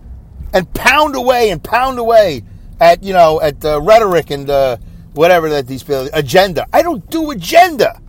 and 0.54 0.72
pound 0.76 1.16
away 1.16 1.50
and 1.50 1.64
pound 1.64 1.98
away 1.98 2.44
at 2.80 3.04
you 3.04 3.14
know 3.14 3.42
at 3.42 3.64
uh, 3.64 3.82
rhetoric 3.82 4.30
and 4.30 4.50
uh, 4.50 4.78
whatever 5.14 5.50
that 5.50 5.68
these 5.68 5.84
people 5.84 6.10
agenda. 6.14 6.68
I 6.72 6.82
don't 6.82 7.10
do 7.10 7.32
agenda. 7.32 8.02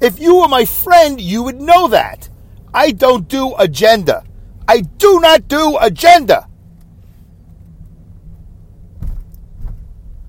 If 0.00 0.20
you 0.20 0.36
were 0.36 0.48
my 0.48 0.64
friend, 0.64 1.20
you 1.20 1.42
would 1.42 1.60
know 1.60 1.88
that. 1.88 2.28
I 2.74 2.90
don't 2.90 3.28
do 3.28 3.54
agenda. 3.58 4.24
I 4.68 4.80
do 4.80 5.20
not 5.20 5.48
do 5.48 5.78
agenda. 5.80 6.48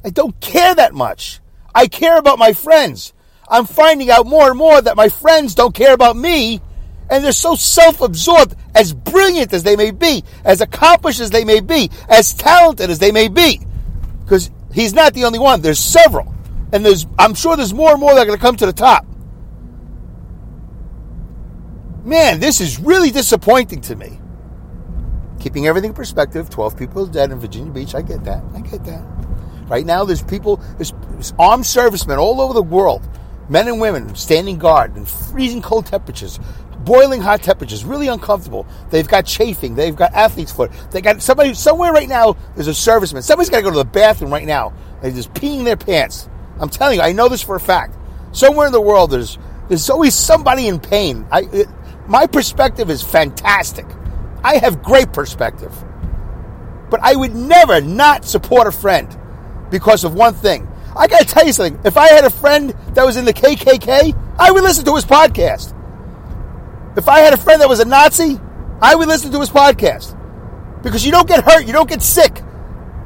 I 0.05 0.09
don't 0.09 0.39
care 0.39 0.73
that 0.75 0.93
much. 0.93 1.41
I 1.75 1.87
care 1.87 2.17
about 2.17 2.39
my 2.39 2.53
friends. 2.53 3.13
I'm 3.49 3.65
finding 3.65 4.09
out 4.09 4.25
more 4.25 4.49
and 4.49 4.57
more 4.57 4.81
that 4.81 4.95
my 4.95 5.09
friends 5.09 5.55
don't 5.55 5.75
care 5.75 5.93
about 5.93 6.15
me, 6.15 6.61
and 7.09 7.23
they're 7.23 7.31
so 7.31 7.55
self 7.55 8.01
absorbed, 8.01 8.55
as 8.75 8.93
brilliant 8.93 9.53
as 9.53 9.63
they 9.63 9.75
may 9.75 9.91
be, 9.91 10.23
as 10.43 10.61
accomplished 10.61 11.19
as 11.19 11.29
they 11.29 11.45
may 11.45 11.59
be, 11.59 11.89
as 12.09 12.33
talented 12.33 12.89
as 12.89 12.99
they 12.99 13.11
may 13.11 13.27
be. 13.27 13.61
Because 14.23 14.51
he's 14.73 14.93
not 14.93 15.13
the 15.13 15.25
only 15.25 15.39
one, 15.39 15.61
there's 15.61 15.79
several. 15.79 16.33
And 16.73 16.85
there's 16.85 17.07
I'm 17.17 17.33
sure 17.33 17.55
there's 17.55 17.73
more 17.73 17.91
and 17.91 17.99
more 17.99 18.13
that 18.13 18.21
are 18.21 18.25
going 18.25 18.37
to 18.37 18.41
come 18.41 18.57
to 18.57 18.65
the 18.65 18.73
top. 18.73 19.05
Man, 22.03 22.39
this 22.39 22.61
is 22.61 22.79
really 22.79 23.11
disappointing 23.11 23.81
to 23.81 23.95
me. 23.95 24.19
Keeping 25.39 25.67
everything 25.67 25.89
in 25.89 25.95
perspective, 25.95 26.49
12 26.49 26.77
people 26.77 27.05
dead 27.05 27.31
in 27.31 27.39
Virginia 27.39 27.71
Beach. 27.71 27.95
I 27.95 28.01
get 28.01 28.23
that. 28.23 28.43
I 28.55 28.61
get 28.61 28.83
that. 28.85 29.05
Right 29.67 29.85
now, 29.85 30.05
there's 30.05 30.23
people, 30.23 30.57
there's, 30.77 30.93
there's 31.11 31.33
armed 31.37 31.65
servicemen 31.65 32.17
all 32.17 32.39
over 32.39 32.53
the 32.53 32.63
world, 32.63 33.07
men 33.49 33.67
and 33.67 33.81
women 33.81 34.15
standing 34.15 34.57
guard 34.57 34.95
in 34.95 35.05
freezing 35.05 35.61
cold 35.61 35.85
temperatures, 35.85 36.39
boiling 36.87 37.21
hot 37.21 37.43
temperatures, 37.43 37.83
really 37.85 38.07
uncomfortable. 38.07 38.65
They've 38.89 39.07
got 39.07 39.25
chafing. 39.25 39.75
They've 39.75 39.95
got 39.95 40.13
athlete's 40.13 40.51
foot. 40.53 40.71
They 40.91 41.01
got 41.01 41.21
somebody 41.21 41.53
somewhere 41.53 41.91
right 41.91 42.09
now. 42.09 42.37
There's 42.55 42.67
a 42.67 42.71
serviceman. 42.71 43.21
Somebody's 43.21 43.49
got 43.49 43.57
to 43.57 43.63
go 43.63 43.71
to 43.71 43.77
the 43.77 43.85
bathroom 43.85 44.31
right 44.31 44.47
now. 44.47 44.73
They're 45.01 45.11
just 45.11 45.33
peeing 45.33 45.65
their 45.65 45.77
pants. 45.77 46.29
I'm 46.59 46.69
telling 46.69 46.97
you, 46.97 47.03
I 47.03 47.11
know 47.11 47.27
this 47.29 47.43
for 47.43 47.55
a 47.55 47.59
fact. 47.59 47.95
Somewhere 48.31 48.65
in 48.67 48.73
the 48.73 48.81
world, 48.81 49.11
there's 49.11 49.37
There's 49.67 49.89
always 49.89 50.15
somebody 50.15 50.67
in 50.67 50.79
pain. 50.79 51.27
I, 51.29 51.41
it, 51.51 51.67
my 52.07 52.25
perspective 52.25 52.89
is 52.89 53.03
fantastic. 53.03 53.85
I 54.43 54.57
have 54.57 54.81
great 54.81 55.11
perspective. 55.11 55.73
But 56.89 57.01
I 57.03 57.15
would 57.15 57.35
never 57.35 57.81
not 57.81 58.23
support 58.23 58.65
a 58.65 58.71
friend 58.71 59.13
because 59.69 60.05
of 60.05 60.13
one 60.13 60.33
thing. 60.33 60.67
I 60.95 61.07
got 61.07 61.19
to 61.19 61.25
tell 61.27 61.45
you 61.45 61.51
something. 61.53 61.79
If 61.83 61.97
I 61.97 62.07
had 62.07 62.23
a 62.23 62.29
friend 62.29 62.73
that 62.93 63.05
was 63.05 63.17
in 63.17 63.25
the 63.25 63.33
KKK, 63.33 64.15
I 64.39 64.51
would 64.51 64.63
listen 64.63 64.85
to 64.85 64.95
his 64.95 65.05
podcast. 65.05 65.73
If 66.97 67.07
I 67.07 67.19
had 67.19 67.31
a 67.31 67.37
friend 67.37 67.61
that 67.61 67.69
was 67.69 67.79
a 67.79 67.85
Nazi, 67.85 68.39
I 68.81 68.95
would 68.95 69.07
listen 69.07 69.31
to 69.31 69.39
his 69.39 69.51
podcast. 69.51 70.17
Because 70.81 71.05
you 71.05 71.11
don't 71.11 71.27
get 71.27 71.43
hurt, 71.43 71.67
you 71.67 71.71
don't 71.71 71.87
get 71.87 72.01
sick. 72.01 72.41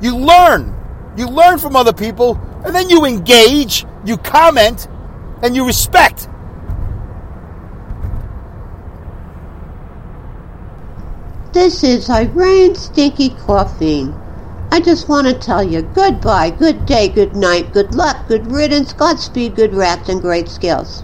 You 0.02 0.16
learn. 0.16 0.74
You 1.18 1.28
learn 1.28 1.60
from 1.60 1.76
other 1.76 1.92
people, 1.92 2.40
and 2.64 2.74
then 2.74 2.90
you 2.90 3.04
engage, 3.04 3.86
you 4.06 4.16
comment, 4.16 4.88
and 5.44 5.58
you 5.58 5.68
respect. 5.68 6.30
This 11.52 11.84
is 11.84 12.10
Irene 12.10 12.76
Stinky 12.76 13.32
Coffee. 13.32 14.10
I 14.72 14.80
just 14.80 15.10
want 15.10 15.28
to 15.28 15.34
tell 15.34 15.62
you 15.62 15.82
goodbye, 15.82 16.52
good 16.52 16.86
day, 16.86 17.10
good 17.10 17.36
night, 17.36 17.74
good 17.74 17.94
luck, 17.94 18.26
good 18.30 18.50
riddance, 18.50 18.94
Godspeed, 18.94 19.58
good 19.58 19.74
rats, 19.74 20.08
and 20.08 20.22
great 20.22 20.48
skills. 20.48 21.04